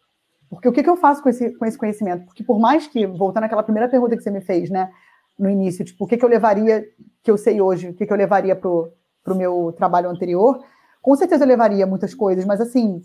[0.49, 2.25] Porque o que, que eu faço com esse, com esse conhecimento?
[2.25, 4.91] Porque por mais que, voltando àquela primeira pergunta que você me fez, né,
[5.39, 6.85] no início, tipo, o que, que eu levaria,
[7.23, 10.65] que eu sei hoje, o que, que eu levaria para o meu trabalho anterior,
[11.03, 13.03] com certeza eu levaria muitas coisas, mas assim,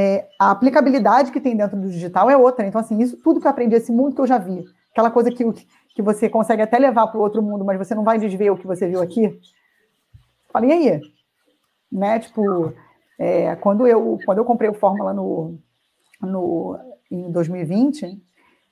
[0.00, 2.64] é, a aplicabilidade que tem dentro do digital é outra.
[2.64, 5.28] Então, assim, isso tudo que eu aprendi, esse mundo que eu já vi, aquela coisa
[5.28, 5.44] que,
[5.92, 8.56] que você consegue até levar para o outro mundo, mas você não vai desver o
[8.56, 9.36] que você viu aqui.
[10.52, 11.00] Falei, e aí?
[11.90, 12.20] Né?
[12.20, 12.72] Tipo,
[13.18, 15.58] é, quando, eu, quando eu comprei o Fórmula no,
[16.22, 16.78] no,
[17.10, 18.22] em 2020,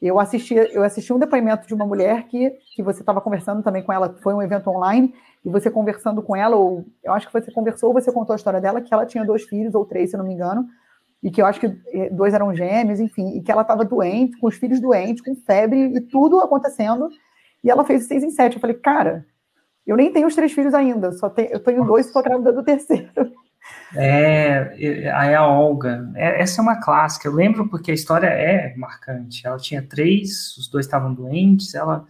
[0.00, 3.82] eu assisti, eu assisti um depoimento de uma mulher que, que você estava conversando também
[3.82, 5.12] com ela, foi um evento online,
[5.44, 8.36] e você conversando com ela, ou eu acho que você conversou, ou você contou a
[8.36, 10.68] história dela, que ela tinha dois filhos, ou três, se não me engano,
[11.26, 14.38] e que eu acho que eh, dois eram gêmeos, enfim, e que ela estava doente,
[14.38, 17.08] com os filhos doentes, com febre e tudo acontecendo,
[17.64, 18.54] e ela fez seis em sete.
[18.54, 19.26] Eu falei, cara,
[19.84, 22.52] eu nem tenho os três filhos ainda, só tenho, eu tenho dois e estou grávida
[22.52, 23.10] do terceiro.
[23.96, 28.72] É, aí a Olga, é, essa é uma clássica, eu lembro porque a história é
[28.76, 29.44] marcante.
[29.44, 32.04] Ela tinha três, os dois estavam doentes, ela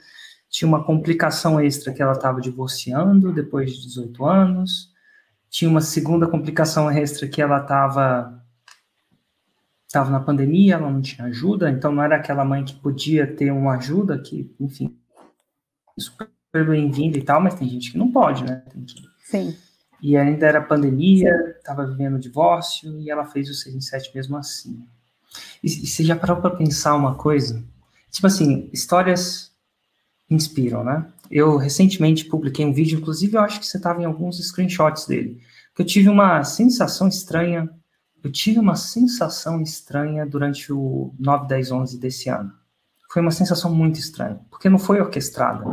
[0.50, 4.90] tinha uma complicação extra que ela estava divorciando depois de 18 anos,
[5.48, 8.36] tinha uma segunda complicação extra que ela estava
[9.87, 13.51] estava na pandemia, ela não tinha ajuda, então não era aquela mãe que podia ter
[13.51, 14.96] uma ajuda, que, enfim,
[15.99, 18.62] super bem-vinda e tal, mas tem gente que não pode, né?
[18.87, 19.03] Que...
[19.25, 19.57] Sim.
[20.03, 24.37] E ainda era pandemia, estava vivendo divórcio, e ela fez o 6 em 7 mesmo
[24.37, 24.87] assim.
[25.62, 27.64] E, e você já parou para pensar uma coisa?
[28.11, 29.53] Tipo assim, histórias
[30.29, 31.07] inspiram, né?
[31.31, 35.40] Eu recentemente publiquei um vídeo, inclusive eu acho que você estava em alguns screenshots dele,
[35.75, 37.68] que eu tive uma sensação estranha
[38.26, 42.52] eu tive uma sensação estranha durante o 9, 10, 11 desse ano.
[43.08, 45.64] Foi uma sensação muito estranha, porque não foi orquestrada.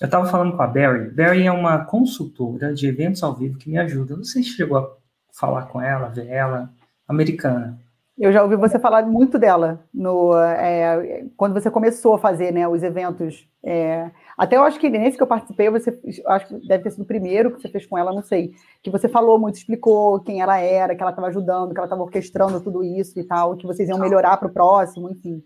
[0.00, 1.10] Eu estava falando com a Barry.
[1.10, 4.16] Barry é uma consultora de eventos ao vivo que me ajuda.
[4.16, 4.88] Não sei se chegou a
[5.32, 6.72] falar com ela, ver ela,
[7.08, 7.76] americana.
[8.16, 12.66] Eu já ouvi você falar muito dela no, é, quando você começou a fazer né,
[12.68, 13.48] os eventos.
[13.60, 15.98] É, até eu acho que nesse que eu participei, você
[16.28, 18.52] acho que deve ter sido o primeiro que você fez com ela, não sei.
[18.82, 22.02] Que você falou muito, explicou quem ela era, que ela estava ajudando, que ela estava
[22.02, 25.42] orquestrando tudo isso e tal, que vocês iam melhorar para o próximo, enfim.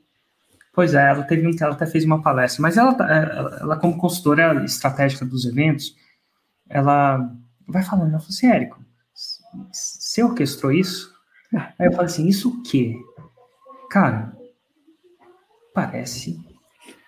[0.74, 4.62] Pois é, ela teve ela até fez uma palestra, mas ela, ela, ela como consultora
[4.64, 5.96] estratégica dos eventos,
[6.68, 7.31] ela
[7.66, 8.78] vai falando, ela falou assim, Érico,
[9.72, 11.17] você orquestrou isso?
[11.54, 12.94] Aí eu falei assim, isso o quê?
[13.90, 14.37] Cara,
[15.74, 16.38] parece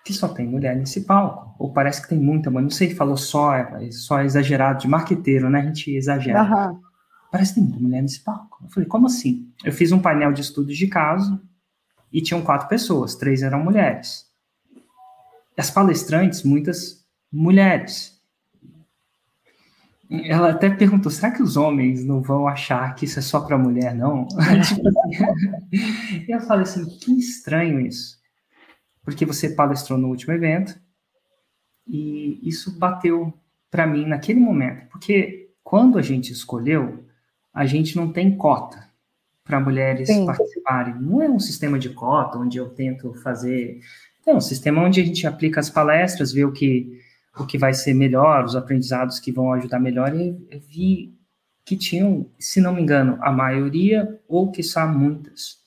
[0.03, 1.55] que só tem mulher nesse palco.
[1.59, 3.51] Ou parece que tem muita, mas não sei, falou só,
[3.91, 5.59] só exagerado, de marqueteiro, né?
[5.59, 6.43] A gente exagera.
[6.43, 6.81] Uhum.
[7.31, 8.59] Parece que tem muita mulher nesse palco.
[8.63, 9.51] Eu falei, como assim?
[9.63, 11.39] Eu fiz um painel de estudos de caso
[12.11, 14.25] e tinham quatro pessoas, três eram mulheres.
[15.57, 18.10] As palestrantes, muitas mulheres
[20.11, 23.57] ela até perguntou: será que os homens não vão achar que isso é só para
[23.57, 24.27] mulher, não?
[24.67, 28.19] tipo assim, eu falei assim: que estranho isso.
[29.03, 30.79] Porque você palestrou no último evento
[31.87, 33.33] e isso bateu
[33.69, 34.87] para mim naquele momento.
[34.89, 37.05] Porque quando a gente escolheu,
[37.53, 38.89] a gente não tem cota
[39.43, 40.25] para mulheres Sim.
[40.25, 40.95] participarem.
[40.95, 43.79] Não é um sistema de cota onde eu tento fazer.
[44.25, 47.00] É um sistema onde a gente aplica as palestras, vê o que
[47.37, 50.31] o que vai ser melhor, os aprendizados que vão ajudar melhor, e
[50.67, 51.15] vi
[51.63, 55.59] que tinham, se não me engano, a maioria, ou que são muitas.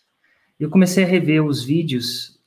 [0.59, 2.39] Eu comecei a rever os vídeos,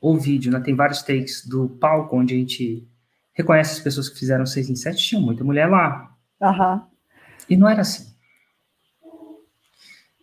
[0.00, 2.88] ou vídeo, né, tem vários takes do palco, onde a gente
[3.32, 6.16] reconhece as pessoas que fizeram seis em sete, tinha muita mulher lá.
[6.40, 6.82] Uhum.
[7.48, 8.10] E não era assim.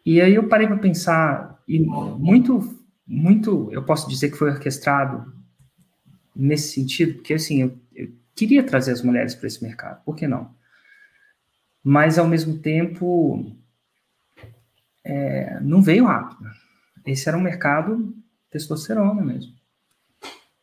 [0.06, 5.37] E aí eu parei para pensar, e muito, muito, eu posso dizer que foi orquestrado
[6.38, 10.28] nesse sentido, porque assim, eu, eu queria trazer as mulheres para esse mercado, por que
[10.28, 10.56] não?
[11.84, 13.56] Mas ao mesmo tempo,
[15.04, 16.50] é, não veio rápido.
[17.06, 18.14] Esse era um mercado
[18.52, 19.54] testosterona mesmo.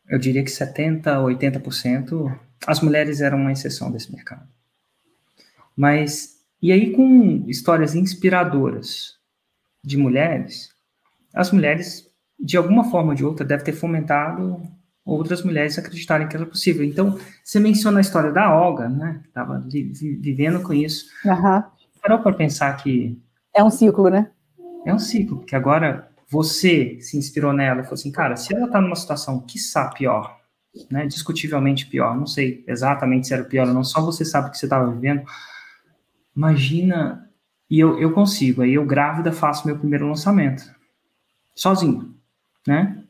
[0.07, 4.47] Eu diria que 70%, 80%, as mulheres eram uma exceção desse mercado.
[5.75, 9.15] Mas, e aí com histórias inspiradoras
[9.83, 10.69] de mulheres,
[11.33, 12.07] as mulheres,
[12.39, 14.61] de alguma forma ou de outra, devem ter fomentado
[15.05, 16.83] outras mulheres acreditarem que era possível.
[16.83, 19.21] Então, você menciona a história da Olga, né?
[19.27, 21.05] Estava vivendo com isso.
[21.23, 21.63] Uhum.
[22.01, 23.21] Parou para pensar que...
[23.53, 24.31] É um ciclo, né?
[24.85, 28.65] É um ciclo, porque agora você se inspirou nela e falou assim, cara, se ela
[28.65, 30.39] está numa situação, quiçá, pior,
[30.91, 34.51] né, discutivelmente pior, não sei exatamente se era pior ou não, só você sabe o
[34.51, 35.23] que você estava vivendo,
[36.35, 37.29] imagina,
[37.69, 40.63] e eu, eu consigo, aí eu grávida faço meu primeiro lançamento,
[41.55, 42.13] sozinho,
[42.67, 43.03] né,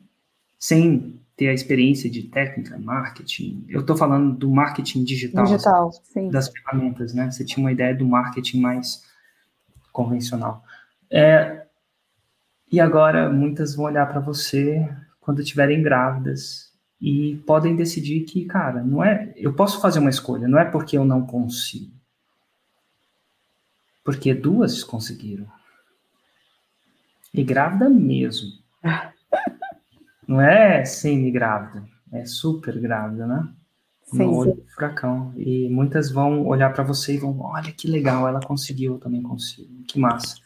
[0.58, 3.64] sem ter a experiência de técnica, marketing.
[3.68, 6.30] Eu estou falando do marketing digital, digital sim.
[6.30, 7.30] das ferramentas, né?
[7.30, 9.04] Você tinha uma ideia do marketing mais
[9.92, 10.64] convencional.
[11.10, 11.66] É,
[12.72, 14.88] e agora muitas vão olhar para você
[15.20, 20.48] quando estiverem grávidas e podem decidir que, cara, não é, eu posso fazer uma escolha,
[20.48, 21.92] não é porque eu não consigo.
[24.02, 25.46] Porque duas conseguiram.
[27.34, 28.48] E grávida mesmo.
[30.26, 33.48] Não é semi-grávida, é super grávida, né?
[34.04, 34.56] Sim, no olho sim.
[34.56, 35.32] do furacão.
[35.36, 39.22] E muitas vão olhar para você e vão, olha que legal, ela conseguiu, eu também
[39.22, 40.36] consigo, que massa.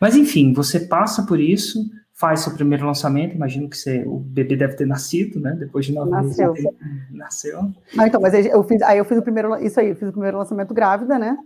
[0.00, 4.56] Mas enfim, você passa por isso, faz seu primeiro lançamento, imagino que você, o bebê
[4.56, 5.56] deve ter nascido, né?
[5.58, 6.52] Depois de nove nasceu.
[6.52, 6.70] meses.
[7.10, 7.72] Nasceu.
[7.98, 10.12] Ah, então, mas eu fiz, aí eu fiz o primeiro, isso aí, eu fiz o
[10.12, 11.36] primeiro lançamento grávida, né?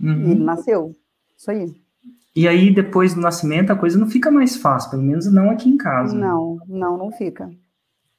[0.00, 0.32] Uhum.
[0.32, 0.94] E nasceu.
[1.36, 1.87] Isso aí.
[2.36, 5.68] E aí, depois do nascimento, a coisa não fica mais fácil, pelo menos não aqui
[5.68, 6.16] em casa.
[6.16, 7.50] Não, não, não fica.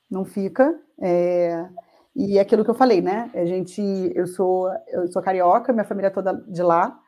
[0.09, 0.73] Não fica.
[1.01, 1.65] É...
[2.15, 3.29] E é aquilo que eu falei, né?
[3.33, 3.81] A gente,
[4.13, 6.99] eu sou, eu sou carioca, minha família é toda de lá,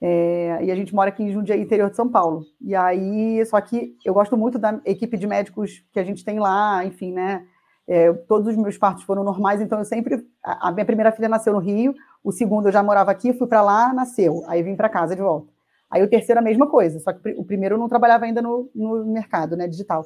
[0.00, 0.64] é...
[0.64, 2.42] e a gente mora aqui em Jundiaí, interior de São Paulo.
[2.60, 6.40] E aí, só que eu gosto muito da equipe de médicos que a gente tem
[6.40, 7.44] lá, enfim, né?
[7.86, 10.24] É, todos os meus partos foram normais, então eu sempre.
[10.44, 13.62] A minha primeira filha nasceu no Rio, o segundo eu já morava aqui, fui para
[13.62, 15.48] lá, nasceu, aí vim para casa de volta.
[15.90, 18.70] Aí o terceiro a mesma coisa, só que o primeiro eu não trabalhava ainda no,
[18.74, 20.04] no mercado, né, digital.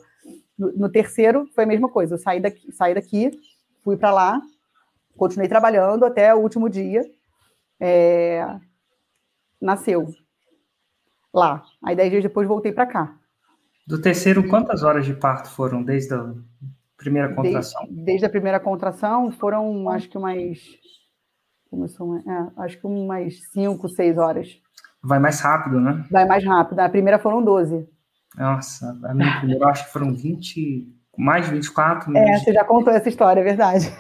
[0.59, 3.31] No, no, terceiro foi a mesma coisa, eu saí daqui, saí daqui
[3.85, 4.41] fui para lá,
[5.17, 7.05] continuei trabalhando até o último dia,
[7.79, 8.43] é,
[9.61, 10.09] nasceu
[11.33, 11.63] lá.
[11.85, 13.19] Aí dez dias depois voltei para cá.
[13.87, 16.33] Do terceiro, quantas horas de parto foram desde a
[16.97, 17.83] primeira contração?
[17.83, 20.59] Desde, desde a primeira contração foram, acho que umas,
[21.71, 24.59] começou, é, acho que umas cinco, seis horas.
[25.05, 26.05] Vai mais rápido, né?
[26.11, 26.81] Vai mais rápido.
[26.81, 27.87] A primeira foram 12.
[28.37, 32.17] Nossa, a minha primeira, acho que foram 20, mais de 24.
[32.17, 33.93] É, você já contou essa história, é verdade.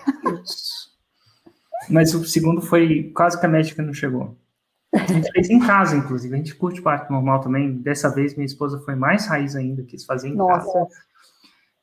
[1.88, 4.36] Mas o segundo foi quase que a médica não chegou.
[4.94, 6.34] A gente fez em casa, inclusive.
[6.34, 7.76] A gente curte parto normal também.
[7.78, 10.72] Dessa vez, minha esposa foi mais raiz ainda, quis fazer em Nossa.
[10.72, 10.88] casa.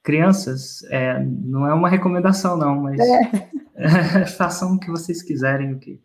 [0.02, 4.26] Crianças, é, não é uma recomendação, não, mas é.
[4.38, 5.74] façam o que vocês quiserem.
[5.74, 6.02] O que...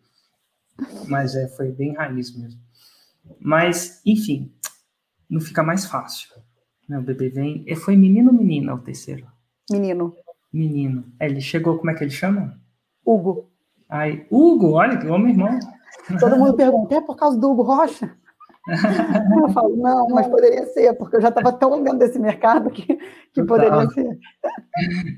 [1.07, 2.66] Mas é, foi bem raiz mesmo.
[3.39, 4.51] Mas, enfim,
[5.29, 6.29] não fica mais fácil.
[6.87, 6.97] Né?
[6.97, 7.63] O bebê vem.
[7.67, 9.27] E foi menino ou menina o terceiro?
[9.69, 10.15] Menino.
[10.51, 11.05] Menino.
[11.19, 12.59] É, ele chegou, como é que ele chama?
[13.05, 13.49] Hugo.
[13.89, 15.59] Ai, Hugo, olha que homem irmão.
[16.19, 18.15] Todo mundo pergunta, é por causa do Hugo Rocha?
[18.67, 22.99] Eu falo, não, mas poderia ser, porque eu já estava tão dentro desse mercado que,
[23.33, 24.19] que poderia ser.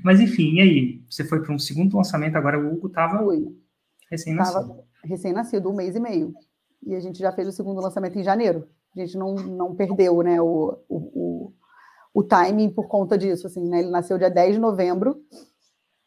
[0.04, 1.04] Mas enfim, e aí?
[1.10, 3.20] Você foi para um segundo lançamento, agora o Hugo estava
[4.08, 4.84] recém-nascido.
[5.02, 6.32] Recém-nascido, um mês e meio.
[6.82, 8.68] E a gente já fez o segundo lançamento em janeiro.
[8.96, 11.52] A gente não, não perdeu né, o, o,
[12.12, 13.46] o, timing por conta disso.
[13.46, 13.80] Assim, né?
[13.80, 15.22] Ele nasceu dia 10 de novembro.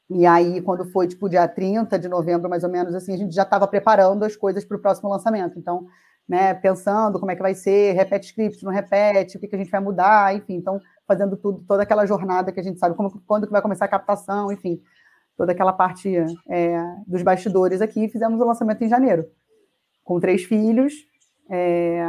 [0.09, 3.33] E aí, quando foi tipo dia 30 de novembro, mais ou menos, assim, a gente
[3.33, 5.57] já estava preparando as coisas para o próximo lançamento.
[5.57, 5.87] Então,
[6.27, 9.57] né, pensando como é que vai ser, repete script, não repete, o que, que a
[9.57, 13.21] gente vai mudar, enfim, então fazendo tudo, toda aquela jornada que a gente sabe, como,
[13.27, 14.81] quando que vai começar a captação, enfim,
[15.35, 16.15] toda aquela parte
[16.49, 19.25] é, dos bastidores aqui, fizemos o lançamento em janeiro,
[20.03, 20.93] com três filhos,
[21.49, 22.05] é,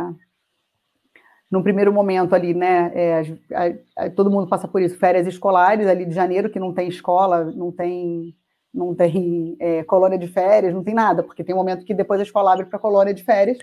[1.50, 3.22] num primeiro momento ali, né, é,
[3.52, 6.88] a, a, todo mundo passa por isso, férias escolares ali de janeiro, que não tem
[6.88, 8.34] escola, não tem
[8.74, 12.18] não tem é, colônia de férias, não tem nada, porque tem um momento que depois
[12.18, 13.58] a escola abre para colônia de férias,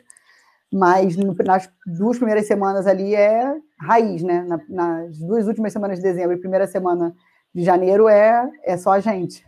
[0.71, 4.45] mas no, nas duas primeiras semanas ali é raiz, né?
[4.47, 7.13] Na, nas duas últimas semanas de dezembro e primeira semana
[7.53, 9.45] de janeiro é, é só a gente.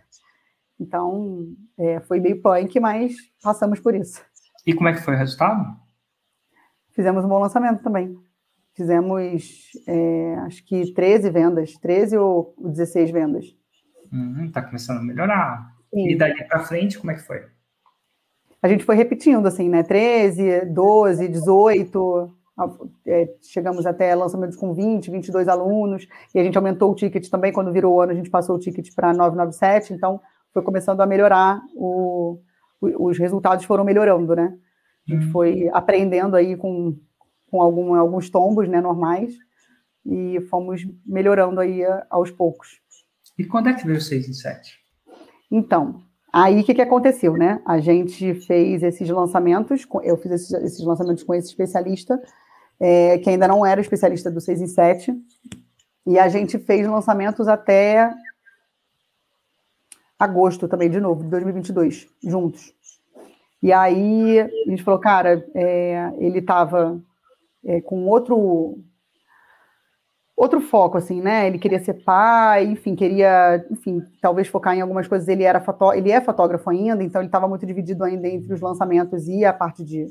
[0.77, 4.21] Então, é, foi meio punk, mas passamos por isso.
[4.66, 5.76] E como é que foi o resultado?
[6.91, 8.18] Fizemos um bom lançamento também.
[8.74, 13.55] Fizemos, é, acho que 13 vendas, 13 ou 16 vendas.
[14.11, 15.74] Uhum, tá começando a melhorar.
[15.93, 16.09] Sim.
[16.09, 17.45] E daí para frente, como é que foi?
[18.61, 19.84] A gente foi repetindo, assim, né?
[19.84, 22.34] 13, 12, 18,
[23.05, 27.51] é, chegamos até lançamentos com 20, 22 alunos, e a gente aumentou o ticket também,
[27.51, 30.22] quando virou o ano, a gente passou o ticket para 997, então
[30.53, 32.39] foi começando a melhorar, o,
[32.97, 34.53] os resultados foram melhorando, né?
[35.07, 35.31] A gente uhum.
[35.31, 36.97] foi aprendendo aí com
[37.53, 39.36] com algum, alguns tombos né, normais
[40.03, 42.81] e fomos melhorando aí aos poucos.
[43.38, 44.79] E quando é que veio o 6 em 7?
[45.51, 46.01] Então,
[46.34, 47.61] aí o que, que aconteceu, né?
[47.63, 52.19] A gente fez esses lançamentos, eu fiz esses, esses lançamentos com esse especialista,
[52.79, 55.13] é, que ainda não era especialista do 6 em 7,
[56.07, 58.11] e a gente fez lançamentos até
[60.20, 62.74] agosto também, de novo, de 2022, juntos.
[63.61, 66.99] E aí a gente falou, cara, é, ele estava
[67.66, 68.78] é, com outro
[70.36, 71.47] outro foco, assim, né?
[71.47, 75.28] Ele queria ser pai, enfim, queria, enfim, talvez focar em algumas coisas.
[75.28, 78.59] Ele era fotó ele é fotógrafo ainda, então ele estava muito dividido ainda entre os
[78.59, 80.07] lançamentos e a parte de,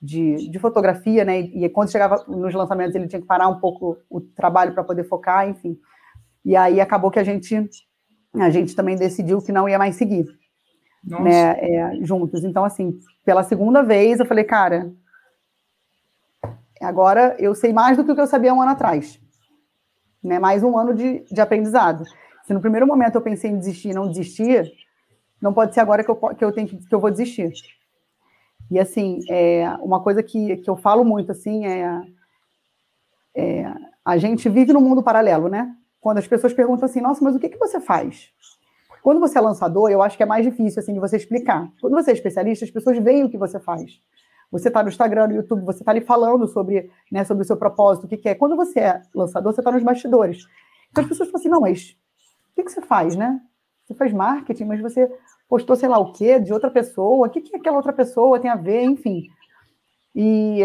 [0.00, 1.38] de, de, fotografia, né?
[1.40, 5.04] E quando chegava nos lançamentos ele tinha que parar um pouco o trabalho para poder
[5.04, 5.78] focar, enfim.
[6.44, 7.68] E aí acabou que a gente
[8.34, 10.26] a gente também decidiu que não ia mais seguir,
[11.04, 11.22] Nossa.
[11.22, 11.58] né?
[11.60, 12.44] É, juntos.
[12.44, 14.92] Então assim, pela segunda vez eu falei, cara,
[16.82, 19.20] Agora eu sei mais do que o que eu sabia um ano atrás.
[20.22, 20.38] Né?
[20.38, 22.04] Mais um ano de, de aprendizado.
[22.44, 24.70] Se no primeiro momento eu pensei em desistir e não desistir,
[25.40, 27.52] não pode ser agora que eu, que eu tenho que, que eu vou desistir.
[28.70, 32.00] E assim, é, uma coisa que, que eu falo muito assim é,
[33.36, 33.72] é
[34.04, 35.72] a gente vive num mundo paralelo, né?
[36.02, 38.28] Quando as pessoas perguntam assim, nossa, mas o que, que você faz?
[39.04, 41.70] Quando você é lançador, eu acho que é mais difícil assim de você explicar.
[41.80, 44.02] Quando você é especialista, as pessoas veem o que você faz.
[44.50, 47.56] Você está no Instagram, no YouTube, você está ali falando sobre, né, sobre o seu
[47.56, 48.34] propósito, o que, que é.
[48.34, 50.44] Quando você é lançador, você está nos bastidores.
[50.90, 51.90] Então as pessoas falam assim, não, mas
[52.50, 53.40] o que, que você faz, né?
[53.84, 55.08] Você faz marketing, mas você
[55.48, 58.50] postou sei lá o quê de outra pessoa, o que, que aquela outra pessoa tem
[58.50, 59.28] a ver, enfim.
[60.16, 60.62] E,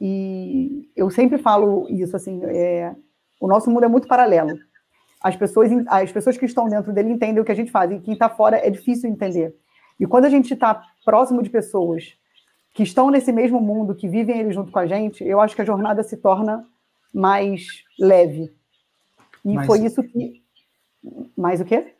[0.00, 2.96] e eu sempre falo isso, assim, é,
[3.40, 4.58] o nosso mundo é muito paralelo.
[5.22, 8.00] As pessoas, as pessoas que estão dentro dele entendem o que a gente faz, e
[8.00, 9.54] quem está fora é difícil entender.
[9.98, 12.14] E quando a gente está próximo de pessoas
[12.74, 15.62] que estão nesse mesmo mundo, que vivem ele junto com a gente, eu acho que
[15.62, 16.66] a jornada se torna
[17.12, 17.66] mais
[17.98, 18.52] leve.
[19.44, 19.66] E mais...
[19.66, 20.42] foi isso que.
[21.36, 21.94] Mais o quê?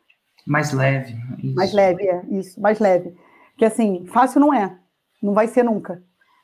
[0.45, 1.15] Mais leve.
[1.41, 1.55] Isso.
[1.55, 3.15] Mais leve, é, isso, mais leve.
[3.57, 4.77] Que assim, fácil não é,
[5.21, 6.03] não vai ser nunca.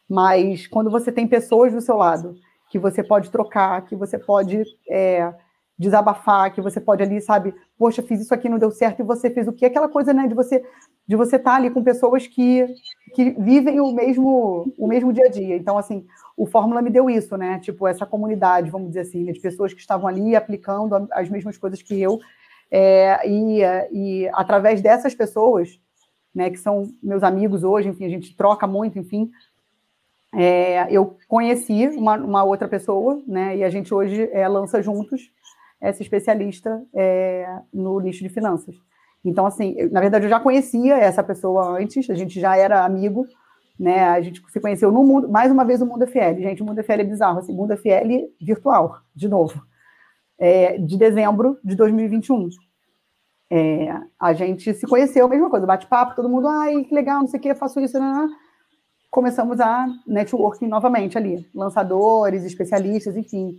[0.09, 2.35] Mas quando você tem pessoas do seu lado,
[2.72, 5.32] que você pode trocar, que você pode é,
[5.78, 9.30] desabafar, que você pode ali, sabe, poxa, fiz isso aqui, não deu certo, e você
[9.30, 9.65] fez o quê?
[9.65, 10.63] Aquela coisa, né, de você
[11.05, 12.65] de você estar tá ali com pessoas que,
[13.13, 15.57] que vivem o mesmo, o mesmo dia a dia.
[15.57, 16.05] Então, assim,
[16.38, 17.59] o Fórmula me deu isso, né?
[17.59, 19.34] Tipo, essa comunidade, vamos dizer assim, né?
[19.34, 22.17] de pessoas que estavam ali aplicando as mesmas coisas que eu.
[22.72, 23.59] É, e,
[23.91, 25.78] e através dessas pessoas,
[26.34, 29.30] né, que são meus amigos hoje, enfim, a gente troca muito, enfim,
[30.34, 33.57] é, eu conheci uma, uma, outra pessoa, né?
[33.57, 35.29] E a gente hoje é, lança juntos
[35.79, 38.75] essa especialista é, no nicho de finanças.
[39.25, 42.86] Então, assim, eu, na verdade, eu já conhecia essa pessoa antes, a gente já era
[42.86, 43.25] amigo,
[43.77, 44.05] né?
[44.05, 46.39] A gente se conheceu no mundo, mais uma vez o Mundo FL.
[46.39, 49.61] Gente, o Mundo FL é bizarro, assim, Mundo FL virtual, de novo,
[50.39, 52.47] é, de dezembro de 2021.
[53.53, 57.38] É, a gente se conheceu, mesma coisa, bate-papo, todo mundo, ai, que legal, não sei
[57.38, 58.29] o que, faço isso, né?
[59.12, 63.57] Começamos a networking novamente ali, lançadores, especialistas, enfim,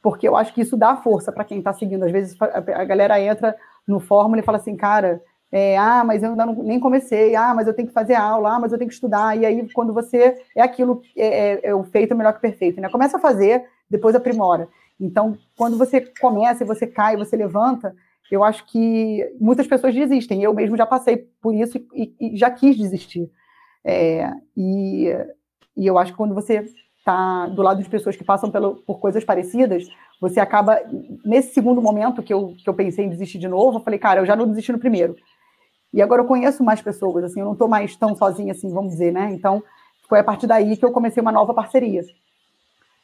[0.00, 2.04] porque eu acho que isso dá força para quem está seguindo.
[2.04, 6.30] Às vezes a galera entra no fórmula e fala assim, cara, é, ah, mas eu
[6.30, 8.88] ainda não, nem comecei, ah, mas eu tenho que fazer aula, ah, mas eu tenho
[8.88, 12.40] que estudar, e aí quando você, é aquilo, é, é, é o feito melhor que
[12.40, 12.88] perfeito, né?
[12.88, 14.68] Começa a fazer, depois aprimora.
[15.00, 17.94] Então, quando você começa e você cai, você levanta,
[18.30, 20.42] eu acho que muitas pessoas desistem.
[20.42, 23.30] Eu mesmo já passei por isso e, e já quis desistir.
[23.84, 25.08] É, e,
[25.76, 26.64] e eu acho que quando você
[26.98, 29.88] está do lado de pessoas que passam pelo, por coisas parecidas,
[30.20, 30.80] você acaba,
[31.24, 34.20] nesse segundo momento que eu, que eu pensei em desistir de novo, eu falei, cara,
[34.20, 35.16] eu já não desisti no primeiro.
[35.92, 38.92] E agora eu conheço mais pessoas, assim, eu não estou mais tão sozinha assim, vamos
[38.92, 39.32] dizer, né?
[39.32, 39.62] Então,
[40.08, 42.02] foi a partir daí que eu comecei uma nova parceria.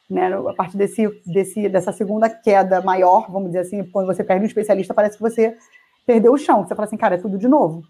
[0.09, 0.33] Né?
[0.33, 4.47] A partir desse, desse, dessa segunda queda maior, vamos dizer assim, quando você perde um
[4.47, 5.55] especialista, parece que você
[6.05, 6.65] perdeu o chão.
[6.65, 7.83] Você fala assim, cara, é tudo de novo.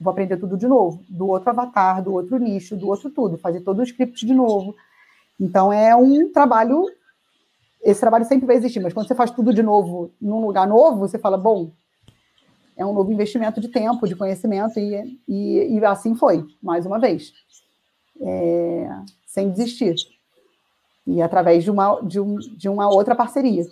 [0.00, 1.04] Vou aprender tudo de novo.
[1.08, 3.36] Do outro avatar, do outro nicho, do outro tudo.
[3.38, 4.74] Fazer todo o script de novo.
[5.38, 6.86] Então, é um trabalho...
[7.82, 10.98] Esse trabalho sempre vai existir, mas quando você faz tudo de novo num lugar novo,
[10.98, 11.70] você fala, bom,
[12.76, 16.98] é um novo investimento de tempo, de conhecimento, e, e, e assim foi, mais uma
[16.98, 17.32] vez.
[18.20, 18.86] É,
[19.26, 19.94] sem desistir
[21.06, 23.64] e através de uma, de, um, de uma outra parceria.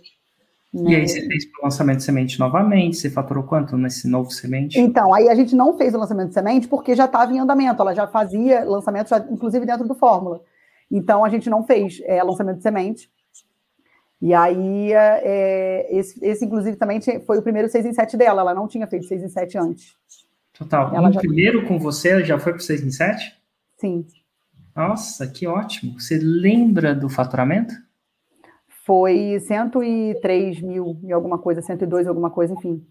[0.73, 0.91] Né?
[0.91, 4.79] E aí você fez o lançamento de semente novamente, você faturou quanto nesse novo semente?
[4.79, 7.81] Então, aí a gente não fez o lançamento de semente porque já estava em andamento,
[7.81, 10.43] ela já fazia lançamento, já, inclusive dentro do Fórmula.
[10.91, 13.11] Então, a gente não fez é, lançamento de semente.
[14.21, 18.55] E aí, é, esse, esse, inclusive, também foi o primeiro 6 em 7 dela, ela
[18.55, 19.97] não tinha feito 6 em 7 antes.
[20.53, 20.95] Total.
[20.95, 21.21] Ela o já...
[21.21, 23.35] primeiro com você já foi para 6 em 7?
[23.79, 24.05] Sim.
[24.75, 25.99] Nossa, que ótimo.
[25.99, 27.75] Você lembra do faturamento?
[28.89, 32.83] Foi 103 mil e alguma coisa, 102 alguma coisa, enfim.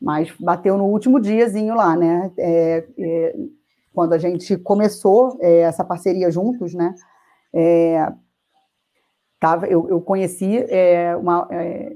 [0.00, 2.32] Mas bateu no último diazinho lá, né?
[2.36, 3.36] É, é,
[3.94, 6.92] quando a gente começou é, essa parceria juntos, né?
[7.54, 8.12] É,
[9.38, 11.46] tava, eu, eu conheci é, uma.
[11.52, 11.92] É,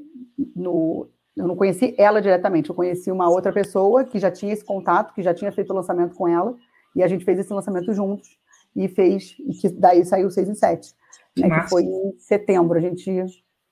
[0.54, 4.64] no, eu não conheci ela diretamente, eu conheci uma outra pessoa que já tinha esse
[4.64, 6.54] contato, que já tinha feito o lançamento com ela,
[6.94, 8.38] e a gente fez esse lançamento juntos
[8.76, 10.94] e fez, e que daí saiu 6 em 7,
[11.36, 13.04] né, que foi em setembro, a gente,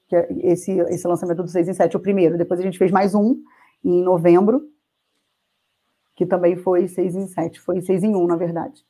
[0.08, 2.90] que é esse, esse lançamento do 6 em 7, o primeiro, depois a gente fez
[2.90, 3.36] mais um
[3.84, 4.62] em novembro,
[6.16, 8.84] que também foi 6 em 7, foi 6 em 1, na verdade.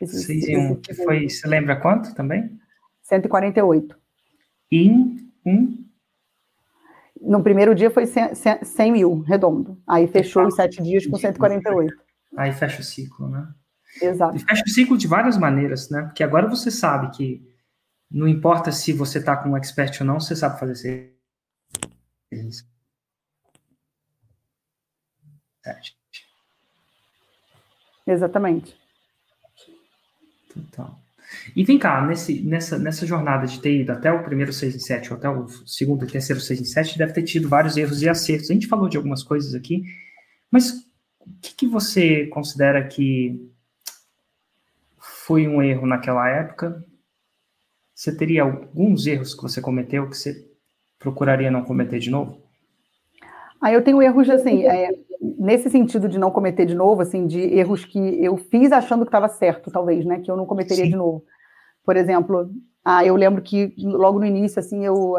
[0.00, 2.58] 6 em 1, que foi, você lembra quanto também?
[3.02, 3.98] 148.
[4.70, 5.84] Em um?
[7.20, 9.76] No primeiro dia foi 100, 100 mil, redondo.
[9.86, 11.92] Aí fechou os sete dias com 148.
[12.36, 13.48] Aí fecha o ciclo, né?
[14.00, 14.36] Exato.
[14.36, 16.02] E fecha o ciclo de várias maneiras, né?
[16.02, 17.47] Porque agora você sabe que
[18.10, 21.14] não importa se você está com um expert ou não, você sabe fazer
[22.32, 22.66] isso.
[28.06, 28.76] Exatamente.
[30.52, 30.98] Total.
[31.54, 34.78] E vem cá, nesse, nessa, nessa jornada de ter ido até o primeiro 6 em
[34.78, 38.00] 7, ou até o segundo e terceiro 6 em 7, deve ter tido vários erros
[38.00, 38.50] e acertos.
[38.50, 39.82] A gente falou de algumas coisas aqui,
[40.50, 40.70] mas
[41.20, 43.38] o que, que você considera que
[44.98, 46.82] foi um erro naquela época,
[47.98, 50.46] você teria alguns erros que você cometeu que você
[51.00, 52.40] procuraria não cometer de novo?
[53.60, 57.40] Ah, eu tenho erros, assim, é, nesse sentido de não cometer de novo, assim, de
[57.40, 60.90] erros que eu fiz achando que estava certo, talvez, né, que eu não cometeria Sim.
[60.90, 61.24] de novo.
[61.84, 62.48] Por exemplo,
[62.84, 65.16] ah, eu lembro que logo no início, assim, eu,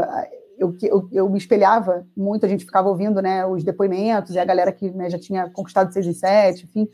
[0.58, 4.46] eu, eu, eu me espelhava muito, a gente ficava ouvindo, né, os depoimentos e a
[4.46, 6.88] galera que né, já tinha conquistado 6 e 7, enfim,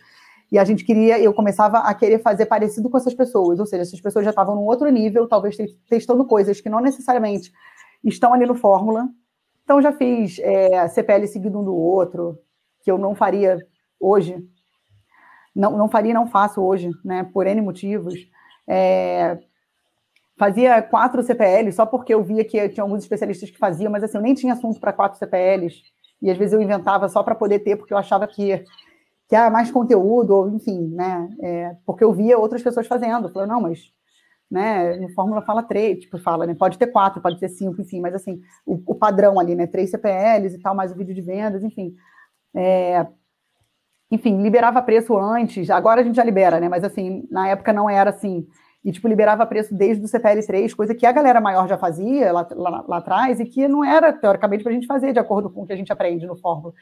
[0.56, 3.82] e a gente queria, eu começava a querer fazer parecido com essas pessoas, ou seja,
[3.82, 5.58] essas pessoas já estavam num outro nível, talvez
[5.90, 7.52] testando coisas que não necessariamente
[8.02, 9.10] estão ali no Fórmula.
[9.66, 12.40] Então, já fiz é, CPL seguido um do outro,
[12.82, 13.68] que eu não faria
[14.00, 14.42] hoje.
[15.54, 18.14] Não, não faria, não faço hoje, né, por N motivos.
[18.66, 19.38] É,
[20.38, 24.18] fazia quatro CPLs só porque eu via que tinha alguns especialistas que faziam, mas assim,
[24.18, 25.82] eu nem tinha assunto para quatro CPLs.
[26.22, 28.64] E às vezes eu inventava só para poder ter, porque eu achava que
[29.28, 31.30] que há mais conteúdo, ou enfim, né?
[31.42, 33.30] É, porque eu via outras pessoas fazendo.
[33.30, 33.92] Falei, não, mas
[34.50, 36.54] né, no Fórmula fala três, tipo, fala, né?
[36.54, 39.68] Pode ter quatro, pode ter cinco, enfim, mas assim, o, o padrão ali, né?
[39.68, 41.96] Três CPLs e tal, mais o vídeo de vendas, enfim.
[42.56, 43.08] É,
[44.12, 46.70] enfim, liberava preço antes, agora a gente já libera, né?
[46.70, 48.48] Mas assim, na época não era assim.
[48.84, 52.48] e, tipo, liberava preço desde o CPL3, coisa que a galera maior já fazia lá,
[52.52, 55.64] lá, lá atrás e que não era, teoricamente, para a gente fazer de acordo com
[55.64, 56.74] o que a gente aprende no Fórmula.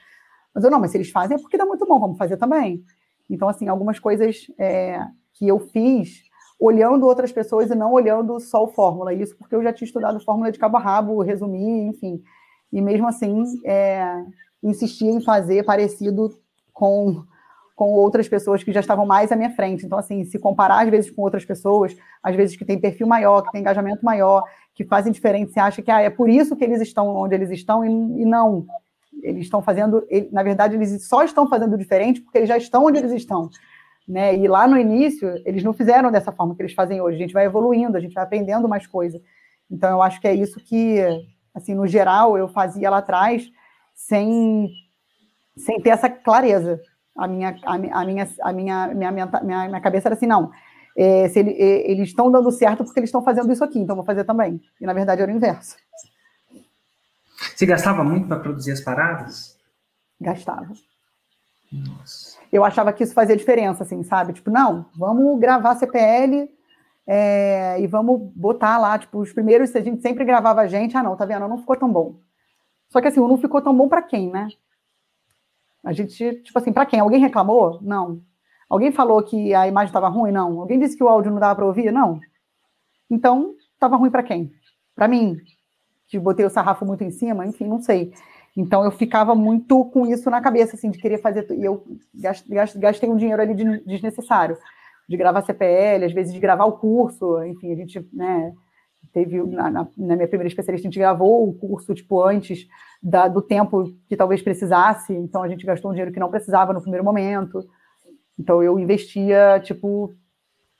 [0.53, 2.83] Mas eu não, mas se eles fazem é porque dá muito bom, vamos fazer também.
[3.29, 4.99] Então, assim, algumas coisas é,
[5.33, 6.23] que eu fiz
[6.59, 9.13] olhando outras pessoas e não olhando só o Fórmula.
[9.13, 12.21] Isso porque eu já tinha estudado Fórmula de cabo a rabo, resumi, enfim.
[12.71, 14.23] E mesmo assim, é,
[14.63, 16.29] em fazer parecido
[16.71, 17.23] com
[17.75, 19.85] com outras pessoas que já estavam mais à minha frente.
[19.85, 23.41] Então, assim, se comparar às vezes com outras pessoas, às vezes que tem perfil maior,
[23.41, 24.43] que tem engajamento maior,
[24.75, 27.49] que fazem diferente, você acha que ah, é por isso que eles estão onde eles
[27.49, 28.65] estão, e, e não.
[29.23, 32.85] Eles estão fazendo, ele, na verdade, eles só estão fazendo diferente porque eles já estão
[32.85, 33.49] onde eles estão.
[34.07, 34.35] Né?
[34.35, 37.15] E lá no início, eles não fizeram dessa forma que eles fazem hoje.
[37.15, 39.21] A gente vai evoluindo, a gente vai aprendendo mais coisas.
[39.71, 40.99] Então, eu acho que é isso que,
[41.55, 43.49] assim, no geral, eu fazia lá atrás
[43.95, 44.69] sem,
[45.55, 46.79] sem ter essa clareza
[47.15, 50.51] a minha, a, a minha, a minha, minha, minha, minha cabeça era assim, não,
[50.97, 53.95] é, se ele, é, eles estão dando certo porque eles estão fazendo isso aqui, então
[53.95, 54.59] vou fazer também.
[54.79, 55.75] E na verdade era o inverso.
[57.55, 59.57] Você gastava muito para produzir as paradas?
[60.19, 60.73] Gastava.
[61.71, 62.37] Nossa.
[62.51, 64.33] Eu achava que isso fazia diferença, assim, sabe?
[64.33, 66.49] Tipo, não, vamos gravar CPL
[67.07, 71.03] é, e vamos botar lá, tipo, os primeiros, a gente sempre gravava a gente, ah,
[71.03, 72.19] não, tá vendo, não ficou tão bom.
[72.89, 74.47] Só que assim, não ficou tão bom para quem, né?
[75.83, 76.99] A gente, tipo assim, para quem?
[76.99, 77.79] Alguém reclamou?
[77.81, 78.21] Não.
[78.69, 80.31] Alguém falou que a imagem estava ruim?
[80.31, 80.61] Não.
[80.61, 81.91] Alguém disse que o áudio não dava para ouvir?
[81.91, 82.19] Não.
[83.09, 84.53] Então, estava ruim para quem?
[84.95, 85.37] Para mim,
[86.13, 88.13] que botei o sarrafo muito em cima, enfim, não sei.
[88.55, 91.47] Então, eu ficava muito com isso na cabeça, assim, de querer fazer.
[91.49, 91.83] E eu
[92.75, 94.55] gastei um dinheiro ali desnecessário,
[95.09, 98.53] de gravar CPL, às vezes de gravar o curso, enfim, a gente, né,
[99.11, 102.67] teve na, na, na, minha primeira especialista a gente gravou o curso tipo antes
[103.01, 106.71] da, do tempo que talvez precisasse então a gente gastou um dinheiro que não precisava
[106.71, 107.67] no primeiro momento
[108.39, 110.15] então eu investia tipo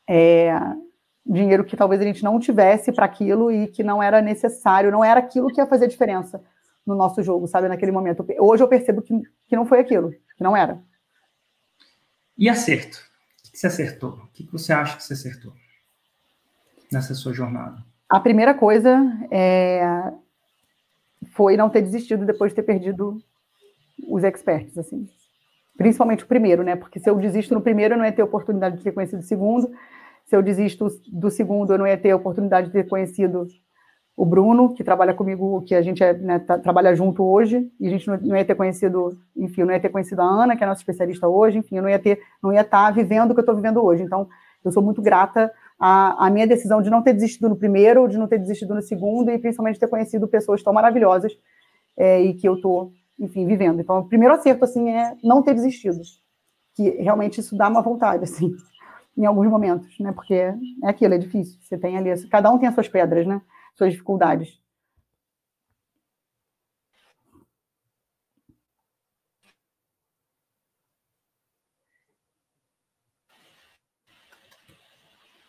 [0.09, 0.57] é,
[1.26, 5.03] dinheiro que talvez a gente não tivesse para aquilo e que não era necessário não
[5.03, 6.41] era aquilo que ia fazer diferença
[6.86, 9.13] no nosso jogo sabe naquele momento hoje eu percebo que,
[9.47, 10.82] que não foi aquilo que não era
[12.38, 12.97] e acerto
[13.47, 15.53] o que você acertou o que você acha que você acertou
[16.91, 19.01] nessa sua jornada a primeira coisa
[19.32, 20.11] é,
[21.32, 23.17] foi não ter desistido depois de ter perdido
[24.07, 25.07] os experts, assim.
[25.78, 26.76] Principalmente o primeiro, né?
[26.76, 29.24] Porque se eu desisto no primeiro, eu não ia ter oportunidade de ter conhecido o
[29.24, 29.71] segundo.
[30.34, 33.45] Se eu desisto do segundo, eu não ia ter oportunidade de ter conhecido
[34.17, 37.86] o Bruno, que trabalha comigo, que a gente é, né, tá, trabalha junto hoje, e
[37.86, 40.57] a gente não, não, ia ter conhecido, enfim, eu não ia ter conhecido a Ana,
[40.57, 43.29] que é a nossa especialista hoje, enfim, eu não ia ter, não ia estar vivendo
[43.29, 44.01] o que eu estou vivendo hoje.
[44.01, 44.27] Então,
[44.65, 48.17] eu sou muito grata a, a, minha decisão de não ter desistido no primeiro, de
[48.17, 51.31] não ter desistido no segundo, e principalmente ter conhecido pessoas tão maravilhosas
[51.95, 53.81] é, e que eu estou, enfim, vivendo.
[53.81, 56.01] Então, o primeiro acerto, assim, é não ter desistido.
[56.73, 58.51] Que realmente isso dá uma vontade, assim,
[59.18, 60.11] em alguns momentos, né?
[60.11, 61.59] Porque é aquilo, é difícil.
[61.61, 63.41] Você tem ali, cada um tem as suas pedras, né?
[63.76, 64.64] Suas dificuldades.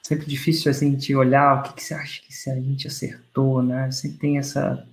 [0.05, 3.63] sempre difícil a gente olhar o que, que você acha que se a gente acertou,
[3.63, 3.91] né?
[3.91, 4.87] Sempre tem essa,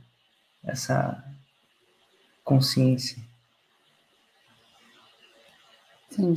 [0.64, 1.22] essa
[2.46, 3.22] consciência.
[6.10, 6.34] Sim.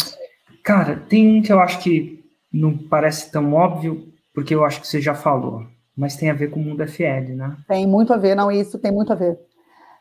[0.65, 2.24] Cara, tem um que eu acho que
[2.55, 6.51] não parece tão óbvio, porque eu acho que você já falou, mas tem a ver
[6.51, 7.57] com o mundo FL, né?
[7.67, 9.39] Tem muito a ver, não, isso tem muito a ver.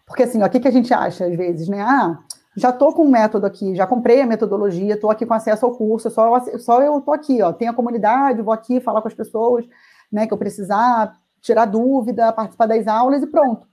[0.06, 1.82] Porque assim, o que, que a gente acha às vezes, né?
[1.82, 2.20] Ah,
[2.56, 5.76] já estou com o método aqui, já comprei a metodologia, estou aqui com acesso ao
[5.76, 9.14] curso, só, só eu estou aqui, ó, tenho a comunidade, vou aqui falar com as
[9.16, 9.66] pessoas,
[10.12, 13.68] né, que eu precisar, tirar dúvida, participar das aulas e pronto.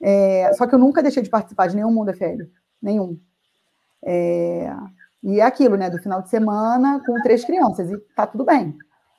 [0.00, 2.44] É, só que eu nunca deixei de participar de nenhum Mundo FL,
[2.80, 3.18] nenhum.
[4.04, 4.72] É,
[5.22, 8.76] e é aquilo, né, do final de semana com três crianças, e tá tudo bem.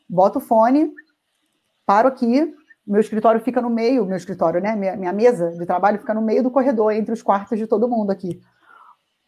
[0.10, 0.92] Boto o fone,
[1.86, 2.54] paro aqui,
[2.86, 6.22] meu escritório fica no meio, meu escritório, né, minha, minha mesa de trabalho fica no
[6.22, 8.42] meio do corredor, entre os quartos de todo mundo aqui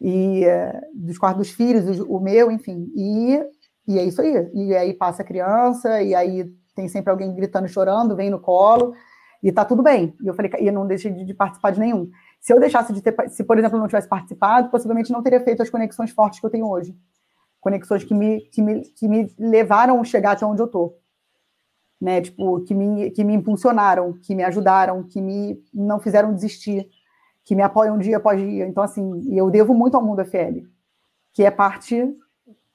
[0.03, 2.91] e é, dos quartos dos filhos, o meu, enfim.
[2.93, 3.41] E,
[3.88, 4.51] e é isso aí.
[4.53, 6.45] E aí passa a criança, e aí
[6.76, 8.93] tem sempre alguém gritando, chorando, vem no colo,
[9.41, 10.13] e tá tudo bem.
[10.21, 12.09] E eu falei, e eu não deixei de, de participar de nenhum.
[12.43, 15.39] Se eu deixasse de ter, se por exemplo eu não tivesse participado, possivelmente não teria
[15.39, 16.93] feito as conexões fortes que eu tenho hoje.
[17.61, 20.93] Conexões que me, que me, que me levaram a chegar até onde eu tô.
[22.01, 26.89] Né, tipo, que me, que me impulsionaram, que me ajudaram, que me não fizeram desistir
[27.45, 28.67] que me apoiam dia após dia.
[28.67, 30.67] Então, assim, eu devo muito ao Mundo FL,
[31.31, 32.13] que é parte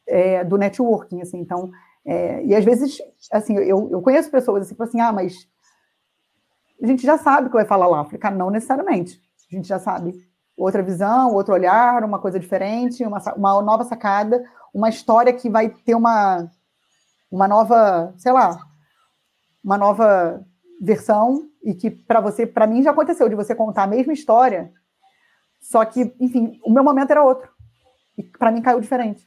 [0.06, 1.40] é, do networking, assim.
[1.40, 1.70] Então,
[2.06, 5.46] é, e às vezes, assim, eu, eu conheço pessoas assim, assim, ah, mas
[6.82, 7.98] a gente já sabe o que vai falar lá.
[7.98, 9.27] Eu falei, cara, não necessariamente.
[9.50, 10.14] A gente já sabe.
[10.56, 14.44] Outra visão, outro olhar, uma coisa diferente, uma, uma nova sacada,
[14.74, 16.50] uma história que vai ter uma
[17.30, 18.58] uma nova, sei lá,
[19.62, 20.44] uma nova
[20.80, 24.72] versão e que para você, para mim já aconteceu de você contar a mesma história,
[25.60, 27.50] só que, enfim, o meu momento era outro.
[28.16, 29.24] E para mim caiu diferente.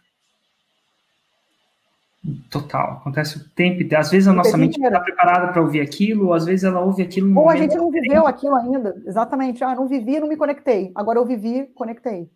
[2.51, 3.99] Total, acontece o tempo inteiro.
[3.99, 7.01] Às vezes a nossa mente está preparada para ouvir aquilo, ou às vezes ela ouve
[7.01, 9.63] aquilo Ou a gente não viveu aquilo ainda, exatamente.
[9.63, 10.91] Ah, não vivi, não me conectei.
[10.93, 12.29] Agora eu vivi, conectei.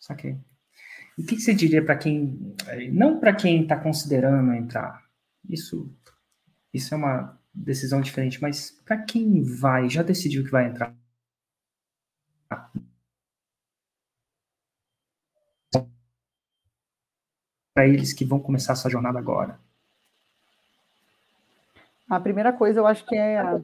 [0.00, 0.36] Saquei.
[1.16, 2.56] E o que, você diria para quem,
[2.90, 5.04] não para quem está considerando entrar,
[5.48, 5.88] isso,
[6.74, 10.92] isso é uma decisão diferente, mas para quem vai, já decidiu que vai entrar?
[17.74, 19.58] Para eles que vão começar essa jornada agora.
[22.08, 23.60] A primeira coisa eu acho que é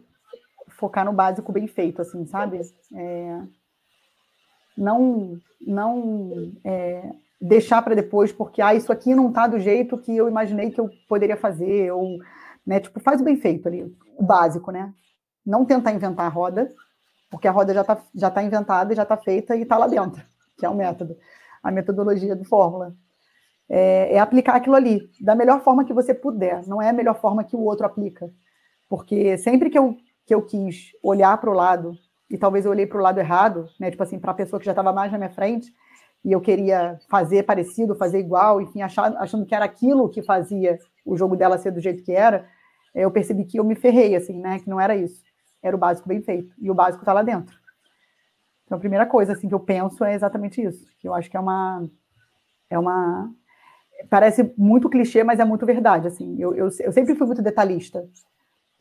[0.79, 2.61] focar no básico bem feito, assim, sabe?
[2.95, 3.43] É,
[4.77, 10.17] não, não é, deixar para depois, porque ah, isso aqui não está do jeito que
[10.17, 12.19] eu imaginei que eu poderia fazer, ou,
[12.67, 13.83] né, tipo, faz o bem feito ali,
[14.17, 14.95] o básico, né?
[15.45, 16.73] Não tentar inventar a roda,
[17.31, 20.23] porque a roda já está já tá inventada, já está feita e está lá dentro,
[20.57, 21.17] que é o método,
[21.63, 22.95] a metodologia do Fórmula.
[23.71, 27.21] É, é, aplicar aquilo ali, da melhor forma que você puder, não é a melhor
[27.21, 28.31] forma que o outro aplica.
[28.89, 29.95] Porque sempre que eu,
[30.25, 31.93] que eu quis olhar para o lado,
[32.31, 34.65] e talvez eu olhei para o lado errado, né, tipo assim, para a pessoa que
[34.65, 35.71] já estava mais na minha frente,
[36.25, 40.79] e eu queria fazer parecido, fazer igual, enfim, achar, achando que era aquilo que fazia
[41.05, 42.47] o jogo dela ser do jeito que era,
[42.95, 44.59] eh, eu percebi que eu me ferrei, assim, né?
[44.59, 45.23] Que não era isso.
[45.63, 46.55] Era o básico bem feito.
[46.59, 47.57] E o básico está lá dentro.
[48.65, 50.85] Então, a primeira coisa, assim, que eu penso é exatamente isso.
[50.99, 51.89] Que eu acho que é uma...
[52.69, 53.33] É uma...
[54.09, 56.37] Parece muito clichê, mas é muito verdade, assim.
[56.39, 58.09] Eu, eu, eu sempre fui muito detalhista.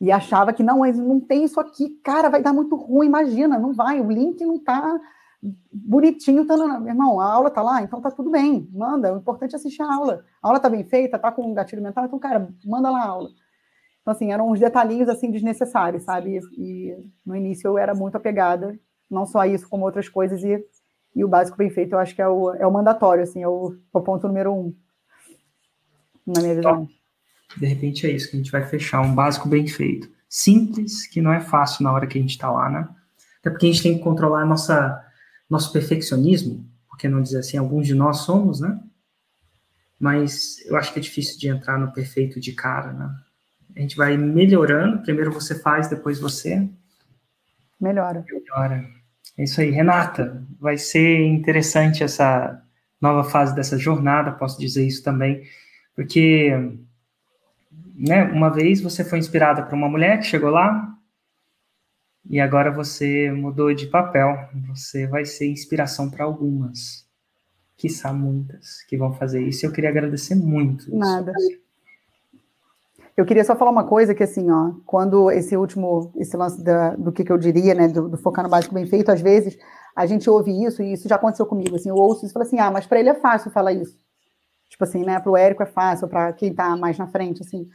[0.00, 3.72] E achava que, não, não tem isso aqui, cara, vai dar muito ruim, imagina, não
[3.72, 4.98] vai, o link não está
[5.72, 9.18] bonitinho, tá no, meu irmão, a aula tá lá, então tá tudo bem, manda, o
[9.18, 10.24] importante é assistir a aula.
[10.42, 13.08] A aula tá bem feita, tá com um gatilho mental, então, cara, manda lá a
[13.08, 13.30] aula.
[14.02, 16.40] Então, assim, eram uns detalhinhos, assim, desnecessários, sabe?
[16.56, 18.78] E, no início eu era muito apegada,
[19.10, 20.64] não só a isso, como outras coisas, e,
[21.14, 23.48] e o básico bem feito eu acho que é o, é o mandatório, assim, é
[23.48, 24.74] o, é o ponto número um,
[26.32, 26.88] na minha visão.
[27.56, 30.08] De repente é isso que a gente vai fechar, um básico bem feito.
[30.28, 32.88] Simples, que não é fácil na hora que a gente tá lá, né?
[33.40, 35.04] Até porque a gente tem que controlar nossa
[35.48, 38.78] nosso perfeccionismo, porque não dizer assim, alguns de nós somos, né?
[39.98, 43.10] Mas eu acho que é difícil de entrar no perfeito de cara, né?
[43.74, 46.68] A gente vai melhorando, primeiro você faz, depois você
[47.80, 48.24] melhora.
[48.30, 48.84] Melhora.
[49.36, 50.44] É isso aí, Renata.
[50.60, 52.62] Vai ser interessante essa
[53.00, 55.42] nova fase dessa jornada, posso dizer isso também,
[55.98, 56.52] porque
[57.96, 60.96] né, uma vez você foi inspirada por uma mulher que chegou lá,
[62.30, 64.32] e agora você mudou de papel.
[64.68, 67.04] Você vai ser inspiração para algumas,
[67.76, 69.66] quiçá muitas, que vão fazer isso.
[69.66, 70.88] Eu queria agradecer muito.
[70.96, 71.32] Nada.
[73.16, 76.94] Eu queria só falar uma coisa que assim, ó, quando esse último, esse lance da,
[76.94, 79.58] do que, que eu diria, né, do, do, focar no básico bem feito, às vezes
[79.96, 82.46] a gente ouve isso e isso já aconteceu comigo, assim, eu ouço isso e falo
[82.46, 83.98] assim, ah, mas para ele é fácil falar isso,
[84.68, 87.68] tipo assim, né, para o Érico é fácil, para quem está mais na frente, assim,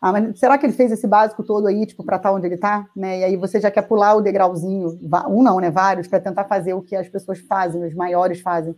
[0.00, 2.46] ah, mas será que ele fez esse básico todo aí, tipo, para estar tá onde
[2.46, 2.88] ele está?
[2.96, 3.18] Né?
[3.18, 5.70] E aí você já quer pular o degrauzinho, um não, né?
[5.70, 8.74] Vários, para tentar fazer o que as pessoas fazem, os maiores fazem.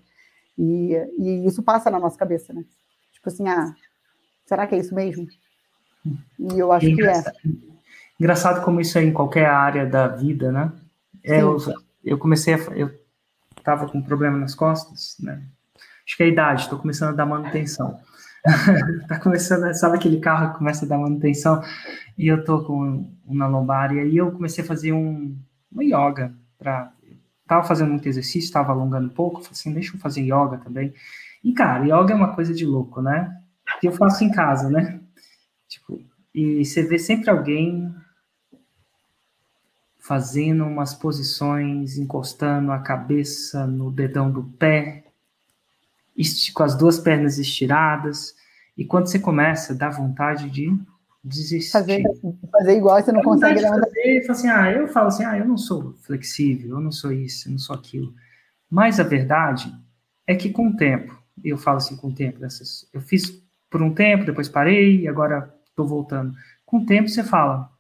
[0.59, 2.65] E, e isso passa na nossa cabeça, né?
[3.13, 3.73] Tipo assim, ah,
[4.45, 5.29] será que é isso mesmo?
[6.41, 7.23] E eu acho que é.
[8.19, 10.73] Engraçado como isso é em qualquer área da vida, né?
[11.25, 11.57] É, eu,
[12.05, 12.59] eu comecei a.
[12.75, 12.91] Eu
[13.63, 15.41] tava com um problema nas costas, né?
[16.13, 17.99] Acho que é a idade, estou começando a dar manutenção.
[19.09, 21.63] tá começando, sabe aquele carro que começa a dar manutenção
[22.19, 25.35] e eu tô com uma lombar e aí eu comecei a fazer um,
[25.71, 26.93] uma yoga para
[27.47, 30.93] tava fazendo muito exercício, estava alongando um pouco, falei assim, deixa eu fazer yoga também.
[31.43, 33.35] E cara, yoga é uma coisa de louco, né?
[33.81, 35.01] Que eu faço em casa, né?
[35.67, 35.99] Tipo,
[36.35, 37.91] e você vê sempre alguém
[39.99, 45.02] fazendo umas posições, encostando a cabeça no dedão do pé,
[46.55, 48.35] com as duas pernas estiradas,
[48.77, 50.71] e quando você começa, dá vontade de
[51.23, 51.71] desistir.
[51.71, 52.03] Fazer,
[52.51, 55.95] fazer igual, você não consegue fazer, assim, ah, eu falo assim, ah, eu não sou
[56.03, 58.13] flexível, eu não sou isso, eu não sou aquilo.
[58.71, 59.73] Mas a verdade
[60.27, 63.83] é que com o tempo, eu falo assim, com o tempo, dessas, eu fiz por
[63.83, 66.35] um tempo, depois parei, e agora estou voltando.
[66.65, 67.71] Com o tempo você fala,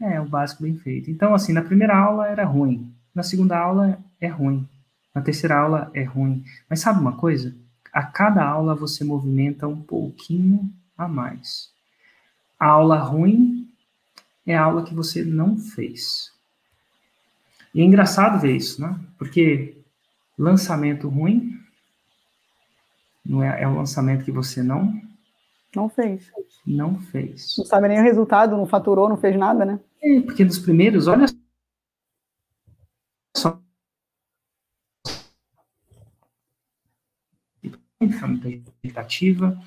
[0.00, 1.10] é, o básico bem feito.
[1.10, 4.68] Então, assim, na primeira aula era ruim, na segunda aula é ruim,
[5.14, 6.44] na terceira aula é ruim.
[6.68, 7.54] Mas sabe uma coisa?
[7.96, 11.72] A cada aula você movimenta um pouquinho a mais.
[12.60, 13.70] A aula ruim
[14.46, 16.30] é a aula que você não fez.
[17.74, 19.00] E é engraçado ver isso, né?
[19.16, 19.78] Porque
[20.38, 21.58] lançamento ruim
[23.24, 25.00] não é, é o lançamento que você não
[25.74, 26.30] Não fez.
[26.66, 27.54] Não fez.
[27.56, 29.80] Não sabe nem o resultado, não faturou, não fez nada, né?
[30.02, 31.24] É, porque nos primeiros, olha
[38.08, 39.60] muita expectativa,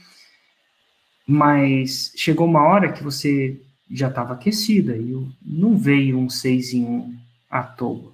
[1.27, 6.85] mas chegou uma hora que você já estava aquecida e não veio um 6 em
[6.85, 7.17] 1
[7.49, 8.11] à toa.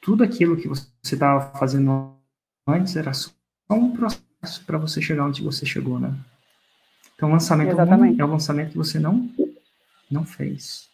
[0.00, 2.12] Tudo aquilo que você estava fazendo
[2.66, 3.30] antes era só
[3.70, 6.12] um processo para você chegar onde você chegou, né?
[7.14, 9.30] Então, lançamento ruim é o lançamento que você não,
[10.10, 10.88] não fez.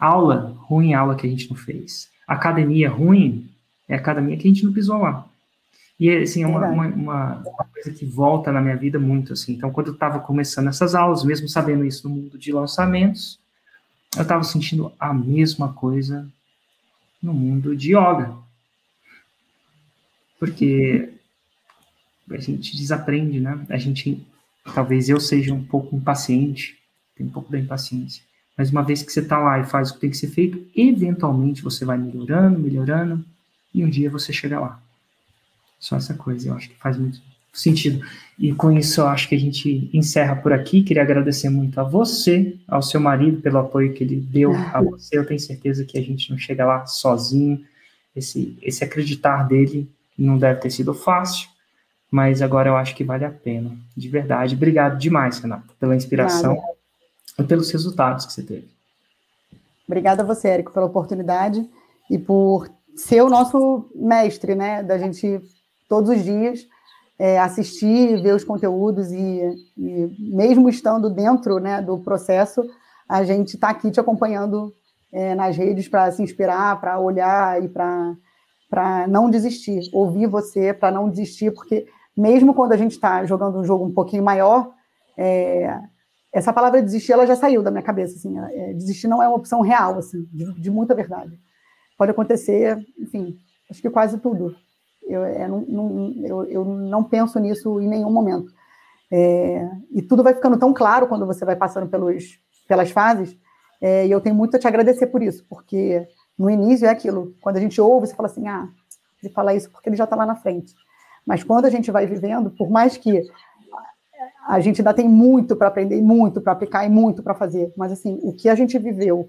[0.00, 2.10] Aula, ruim aula que a gente não fez.
[2.26, 3.48] Academia ruim
[3.88, 5.29] é academia que a gente não pisou lá.
[6.00, 7.44] E, assim, é uma, uma, uma,
[7.74, 9.52] coisa que volta na minha vida muito, assim.
[9.52, 13.38] Então, quando eu estava começando essas aulas, mesmo sabendo isso no mundo de lançamentos,
[14.16, 16.26] eu estava sentindo a mesma coisa
[17.22, 18.34] no mundo de yoga.
[20.38, 21.12] Porque
[22.30, 23.62] a gente desaprende, né?
[23.68, 24.26] A gente,
[24.74, 26.78] talvez eu seja um pouco impaciente,
[27.14, 28.24] tem um pouco da impaciência.
[28.56, 30.66] Mas uma vez que você está lá e faz o que tem que ser feito,
[30.74, 33.22] eventualmente você vai melhorando, melhorando,
[33.74, 34.82] e um dia você chega lá.
[35.80, 37.20] Só essa coisa, eu acho que faz muito
[37.52, 38.06] sentido.
[38.38, 40.82] E com isso, eu acho que a gente encerra por aqui.
[40.82, 45.18] Queria agradecer muito a você, ao seu marido, pelo apoio que ele deu a você.
[45.18, 47.64] Eu tenho certeza que a gente não chega lá sozinho.
[48.14, 51.48] Esse, esse acreditar dele não deve ter sido fácil,
[52.10, 53.76] mas agora eu acho que vale a pena.
[53.96, 54.54] De verdade.
[54.54, 56.68] Obrigado demais, Renata, pela inspiração Nada.
[57.38, 58.68] e pelos resultados que você teve.
[59.86, 61.66] Obrigada a você, Érico, pela oportunidade
[62.10, 64.82] e por ser o nosso mestre, né?
[64.82, 65.40] Da gente
[65.90, 66.60] todos os dias,
[67.18, 69.42] é, assistir, ver os conteúdos e,
[69.76, 72.62] e, mesmo estando dentro né, do processo,
[73.08, 74.72] a gente está aqui te acompanhando
[75.12, 80.92] é, nas redes para se inspirar, para olhar e para não desistir, ouvir você para
[80.92, 81.86] não desistir, porque
[82.16, 84.72] mesmo quando a gente está jogando um jogo um pouquinho maior,
[85.18, 85.76] é,
[86.32, 88.14] essa palavra desistir ela já saiu da minha cabeça.
[88.14, 91.36] Assim, é, desistir não é uma opção real, assim, de, de muita verdade.
[91.98, 93.36] Pode acontecer, enfim,
[93.68, 94.54] acho que quase tudo.
[95.10, 98.52] Eu, é, não, não, eu, eu não penso nisso em nenhum momento.
[99.10, 102.38] É, e tudo vai ficando tão claro quando você vai passando pelos,
[102.68, 103.36] pelas fases,
[103.80, 106.06] é, e eu tenho muito a te agradecer por isso, porque
[106.38, 108.68] no início é aquilo, quando a gente ouve, você fala assim, ah,
[109.22, 110.74] ele fala isso porque ele já está lá na frente.
[111.26, 113.22] Mas quando a gente vai vivendo, por mais que
[114.46, 117.92] a gente ainda tem muito para aprender, muito para aplicar e muito para fazer, mas
[117.92, 119.28] assim, o que a gente viveu,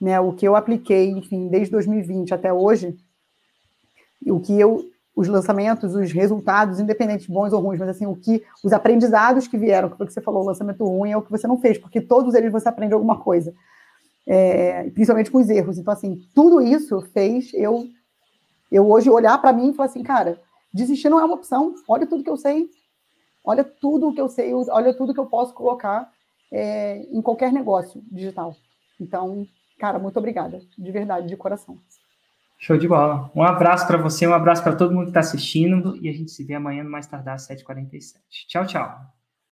[0.00, 2.96] né, o que eu apliquei, enfim, desde 2020 até hoje,
[4.26, 4.84] o que eu
[5.16, 9.56] os lançamentos, os resultados, independentes bons ou ruins, mas assim, o que os aprendizados que
[9.56, 11.58] vieram, que foi o que você falou, o lançamento ruim é o que você não
[11.58, 13.54] fez, porque todos eles você aprende alguma coisa,
[14.26, 15.78] é, principalmente com os erros.
[15.78, 17.86] Então, assim, tudo isso fez eu,
[18.70, 20.38] eu hoje olhar para mim e falar assim, cara,
[20.70, 22.68] desistir não é uma opção, olha tudo que eu sei,
[23.42, 26.12] olha tudo que eu sei, olha tudo que eu posso colocar
[26.52, 28.54] é, em qualquer negócio digital.
[29.00, 29.46] Então,
[29.78, 31.78] cara, muito obrigada, de verdade, de coração.
[32.58, 33.30] Show de bola.
[33.34, 36.30] Um abraço para você, um abraço para todo mundo que está assistindo e a gente
[36.30, 38.14] se vê amanhã no mais tardar às 7h47.
[38.48, 39.15] Tchau, tchau.